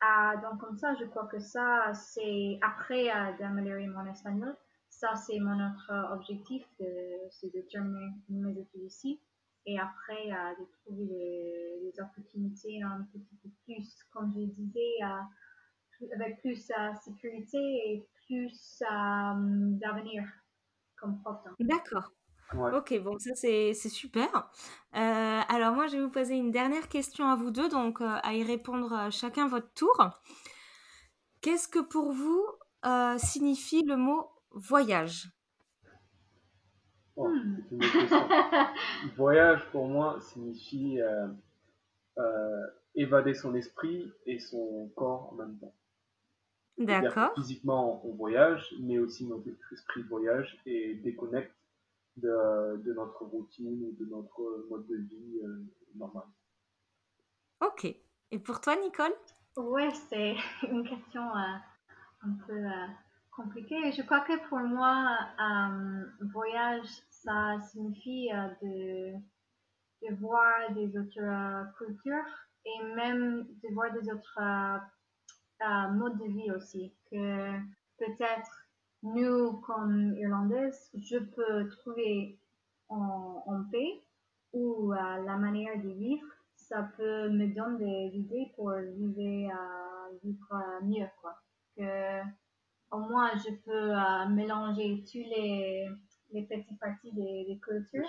Ah, 0.00 0.36
donc 0.42 0.60
comme 0.60 0.76
ça, 0.76 0.94
je 0.94 1.04
crois 1.04 1.26
que 1.26 1.38
ça, 1.38 1.92
c'est 1.94 2.58
après 2.62 3.10
euh, 3.10 3.36
d'améliorer 3.38 3.86
mon 3.86 4.04
espagnol. 4.06 4.56
Ça, 4.88 5.14
c'est 5.16 5.38
mon 5.40 5.54
autre 5.54 5.90
objectif, 6.12 6.64
c'est 7.30 7.52
de 7.52 7.60
terminer 7.62 8.10
mes 8.28 8.58
études 8.58 8.82
ici. 8.82 9.20
Et 9.66 9.78
après, 9.78 10.30
euh, 10.30 10.60
de 10.60 10.66
trouver 10.72 11.06
des, 11.06 12.00
opportunités 12.00 12.82
un 12.82 13.02
petit 13.04 13.20
peu 13.42 13.48
plus, 13.64 14.04
comme 14.12 14.32
je 14.34 14.40
disais, 14.40 14.94
euh, 15.02 16.12
avec 16.14 16.40
plus 16.40 16.68
de 16.68 16.98
sécurité 17.02 17.58
et 17.58 18.06
plus 18.26 18.82
d'avenir 18.82 20.24
comme 20.96 21.20
prof. 21.20 21.38
D'accord. 21.60 22.10
Ok, 22.52 22.98
bon, 23.02 23.18
ça 23.18 23.34
c'est 23.34 23.74
super. 23.74 24.28
Euh, 24.94 25.40
alors 25.48 25.74
moi, 25.74 25.86
je 25.86 25.96
vais 25.96 26.02
vous 26.02 26.10
poser 26.10 26.34
une 26.34 26.50
dernière 26.50 26.88
question 26.88 27.26
à 27.26 27.36
vous 27.36 27.50
deux, 27.50 27.68
donc 27.68 28.00
euh, 28.00 28.16
à 28.22 28.34
y 28.34 28.44
répondre 28.44 28.92
euh, 28.92 29.10
chacun 29.10 29.48
votre 29.48 29.72
tour. 29.74 30.10
Qu'est-ce 31.40 31.68
que 31.68 31.80
pour 31.80 32.12
vous 32.12 32.44
signifie 33.16 33.82
le 33.82 33.96
mot 33.96 34.28
voyage 34.50 35.30
oh, 37.16 37.30
Voyage 39.16 39.62
pour 39.72 39.88
moi 39.88 40.18
signifie 40.20 40.98
évader 42.94 43.34
son 43.34 43.54
esprit 43.54 44.12
et 44.26 44.38
son 44.38 44.90
corps 44.96 45.32
en 45.32 45.36
même 45.36 45.56
temps. 45.58 45.74
D'accord. 46.78 47.32
Physiquement, 47.34 48.04
on 48.04 48.14
voyage, 48.14 48.74
mais 48.80 48.98
aussi 48.98 49.26
notre 49.26 49.48
esprit 49.72 50.02
voyage 50.02 50.58
et 50.66 50.94
déconnecte 50.96 51.54
de, 52.16 52.82
de, 52.84 52.92
notre 52.92 53.24
routine 53.24 53.84
ou 53.84 53.92
de 53.92 54.10
notre 54.10 54.66
mode 54.68 54.86
de 54.86 54.96
vie 54.96 55.40
euh, 55.44 55.64
normal. 55.94 56.24
Ok. 57.60 57.84
Et 58.30 58.38
pour 58.38 58.60
toi, 58.60 58.76
Nicole? 58.76 59.14
Ouais, 59.56 59.90
c'est 60.08 60.34
une 60.68 60.86
question 60.88 61.22
euh, 61.22 61.56
un 62.22 62.32
peu 62.46 62.52
euh, 62.52 62.86
compliquée. 63.30 63.92
Je 63.92 64.02
crois 64.02 64.20
que 64.20 64.48
pour 64.48 64.58
moi, 64.58 65.16
voyage, 66.32 66.88
ça 67.10 67.60
signifie 67.70 68.30
de, 68.62 69.12
de 70.02 70.14
voir 70.16 70.72
des 70.72 70.98
autres 70.98 71.72
cultures 71.78 72.48
et 72.64 72.82
même 72.96 73.46
de 73.62 73.74
voir 73.74 73.92
des 73.92 74.10
autres 74.10 74.40
modes 75.92 76.18
de 76.18 76.26
vie 76.26 76.50
aussi. 76.50 76.92
Que 77.10 77.58
peut-être 77.98 78.68
nous, 79.02 79.60
comme 79.60 80.14
Irlandaises, 80.16 80.90
je 80.94 81.18
peux 81.18 81.68
trouver 81.68 82.38
en, 82.88 83.64
paix 83.70 84.02
ou 84.52 84.92
la 84.92 85.36
manière 85.36 85.80
de 85.82 85.90
vivre, 85.90 86.26
ça 86.54 86.90
peut 86.96 87.28
me 87.28 87.54
donner 87.54 88.10
des 88.10 88.18
idées 88.18 88.52
pour 88.56 88.70
vivre, 88.72 89.52
vivre 90.22 90.64
mieux. 90.82 91.06
Quoi. 91.20 91.36
Que, 91.76 92.20
au 92.92 92.98
moins, 92.98 93.30
je 93.36 93.50
peux 93.64 94.34
mélanger 94.34 95.04
tous 95.10 95.18
les, 95.18 95.88
les 96.32 96.42
petites 96.42 96.78
parties 96.78 97.12
des, 97.12 97.44
des 97.48 97.58
cultures 97.58 98.08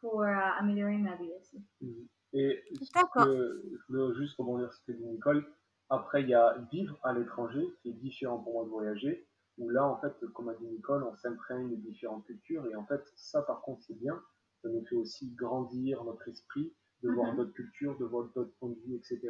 pour 0.00 0.22
améliorer 0.24 0.98
ma 0.98 1.16
vie 1.16 1.30
aussi. 1.40 1.62
Mhm. 1.80 2.08
Et 2.32 2.62
je 2.70 3.92
veux 3.92 4.14
juste 4.14 4.36
rebondir 4.36 4.72
sur 4.72 4.82
ce 4.82 4.92
que 4.92 4.92
dit 4.92 5.06
Nicole. 5.06 5.46
Après, 5.88 6.22
il 6.22 6.28
y 6.28 6.34
a 6.34 6.56
vivre 6.72 6.98
à 7.02 7.12
l'étranger, 7.12 7.74
qui 7.80 7.90
est 7.90 7.94
différent 7.94 8.38
pour 8.38 8.54
moi 8.54 8.64
de 8.64 8.70
voyager, 8.70 9.26
où 9.58 9.70
là, 9.70 9.86
en 9.86 9.98
fait, 10.00 10.14
comme 10.34 10.48
a 10.48 10.54
dit 10.54 10.66
Nicole, 10.66 11.04
on 11.04 11.16
s'imprègne 11.16 11.70
de 11.70 11.76
différentes 11.76 12.24
cultures, 12.24 12.66
et 12.66 12.74
en 12.74 12.84
fait, 12.86 13.02
ça, 13.16 13.42
par 13.42 13.62
contre, 13.62 13.82
c'est 13.82 13.98
bien. 13.98 14.20
Ça 14.62 14.68
nous 14.68 14.84
fait 14.86 14.96
aussi 14.96 15.30
grandir 15.34 16.02
notre 16.04 16.28
esprit, 16.28 16.72
de 17.02 17.10
voir 17.10 17.30
mhm. 17.30 17.36
d'autres 17.36 17.52
cultures, 17.52 17.96
de 17.98 18.04
voir 18.04 18.28
d'autres 18.34 18.52
points 18.58 18.70
de 18.70 18.80
vue, 18.86 18.96
etc. 18.96 19.20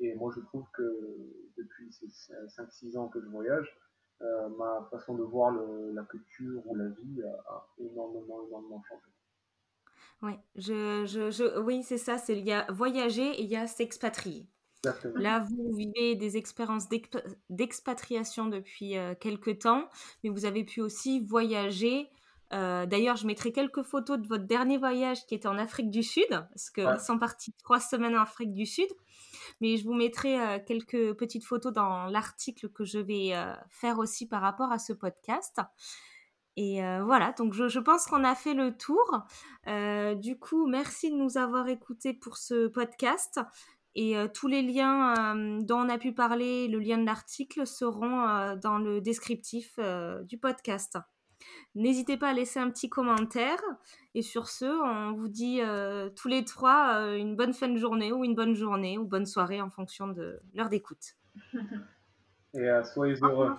Et 0.00 0.14
moi, 0.14 0.32
je 0.34 0.40
trouve 0.40 0.66
que 0.74 0.82
depuis 1.56 1.90
ces 1.92 2.06
5-6 2.06 2.98
ans 2.98 3.08
que 3.08 3.20
je 3.20 3.26
voyage, 3.28 3.74
euh, 4.22 4.48
ma 4.56 4.86
façon 4.90 5.14
de 5.14 5.22
voir 5.22 5.52
la 5.52 6.02
culture 6.04 6.62
ou 6.66 6.74
la 6.74 6.88
vie 6.88 7.22
a, 7.22 7.66
énormément, 7.78 8.46
énormément 8.46 8.82
changé. 8.88 9.10
Oui, 10.22 10.32
je, 10.54 11.04
je, 11.04 11.58
oui 11.60 11.82
c'est 11.82 11.98
ça, 11.98 12.16
il 12.30 12.46
y 12.46 12.52
a 12.52 12.66
voyager 12.72 13.28
et 13.28 13.42
il 13.42 13.48
y 13.48 13.56
a 13.56 13.66
s'expatrier. 13.66 14.46
Là, 15.14 15.40
vous 15.40 15.74
vivez 15.74 16.14
des 16.14 16.36
expériences 16.36 16.88
d'expatriation 17.50 18.46
depuis 18.46 18.96
euh, 18.96 19.14
quelques 19.18 19.60
temps, 19.60 19.88
mais 20.22 20.30
vous 20.30 20.44
avez 20.44 20.64
pu 20.64 20.80
aussi 20.80 21.20
voyager. 21.20 22.08
Euh, 22.52 22.86
d'ailleurs, 22.86 23.16
je 23.16 23.26
mettrai 23.26 23.50
quelques 23.52 23.82
photos 23.82 24.18
de 24.18 24.26
votre 24.26 24.44
dernier 24.44 24.78
voyage 24.78 25.26
qui 25.26 25.34
était 25.34 25.48
en 25.48 25.58
Afrique 25.58 25.90
du 25.90 26.02
Sud, 26.02 26.28
parce 26.30 26.70
que 26.70 26.98
sont 27.00 27.18
partis 27.18 27.52
trois 27.54 27.80
semaines 27.80 28.16
en 28.16 28.22
Afrique 28.22 28.54
du 28.54 28.66
Sud. 28.66 28.88
Mais 29.60 29.76
je 29.76 29.84
vous 29.84 29.94
mettrai 29.94 30.40
euh, 30.40 30.58
quelques 30.64 31.14
petites 31.14 31.44
photos 31.44 31.72
dans 31.72 32.06
l'article 32.06 32.68
que 32.68 32.84
je 32.84 32.98
vais 32.98 33.32
faire 33.68 33.98
aussi 33.98 34.28
par 34.28 34.42
rapport 34.42 34.70
à 34.70 34.78
ce 34.78 34.92
podcast. 34.92 35.60
Et 36.58 36.80
voilà, 37.04 37.32
donc 37.32 37.52
je, 37.52 37.68
je 37.68 37.78
pense 37.78 38.06
qu'on 38.06 38.24
a 38.24 38.34
fait 38.34 38.54
le 38.54 38.74
tour. 38.74 39.04
du 40.16 40.38
coup, 40.38 40.66
merci 40.66 41.10
de 41.10 41.16
nous 41.16 41.36
avoir 41.36 41.68
écoutés 41.68 42.14
pour 42.14 42.38
ce 42.38 42.68
podcast. 42.68 43.40
Et 43.98 44.14
tous 44.34 44.46
les 44.46 44.60
liens 44.60 45.34
dont 45.62 45.78
on 45.78 45.88
a 45.88 45.96
pu 45.96 46.12
parler, 46.12 46.68
le 46.68 46.78
lien 46.78 46.98
de 46.98 47.06
l'article, 47.06 47.66
seront 47.66 48.54
dans 48.56 48.78
le 48.78 49.00
descriptif 49.00 49.78
du 50.24 50.36
podcast. 50.36 50.98
N'hésitez 51.74 52.18
pas 52.18 52.28
à 52.28 52.32
laisser 52.34 52.60
un 52.60 52.70
petit 52.70 52.90
commentaire. 52.90 53.58
Et 54.14 54.20
sur 54.20 54.48
ce, 54.48 54.66
on 54.66 55.14
vous 55.14 55.28
dit 55.28 55.60
tous 56.14 56.28
les 56.28 56.44
trois 56.44 57.16
une 57.16 57.36
bonne 57.36 57.54
fin 57.54 57.68
de 57.68 57.78
journée 57.78 58.12
ou 58.12 58.22
une 58.22 58.34
bonne 58.34 58.54
journée 58.54 58.98
ou 58.98 59.06
bonne 59.06 59.24
soirée 59.24 59.62
en 59.62 59.70
fonction 59.70 60.08
de 60.08 60.40
l'heure 60.52 60.68
d'écoute. 60.68 61.16
Et 62.54 62.68
soyez 62.92 63.16
heureux. 63.22 63.56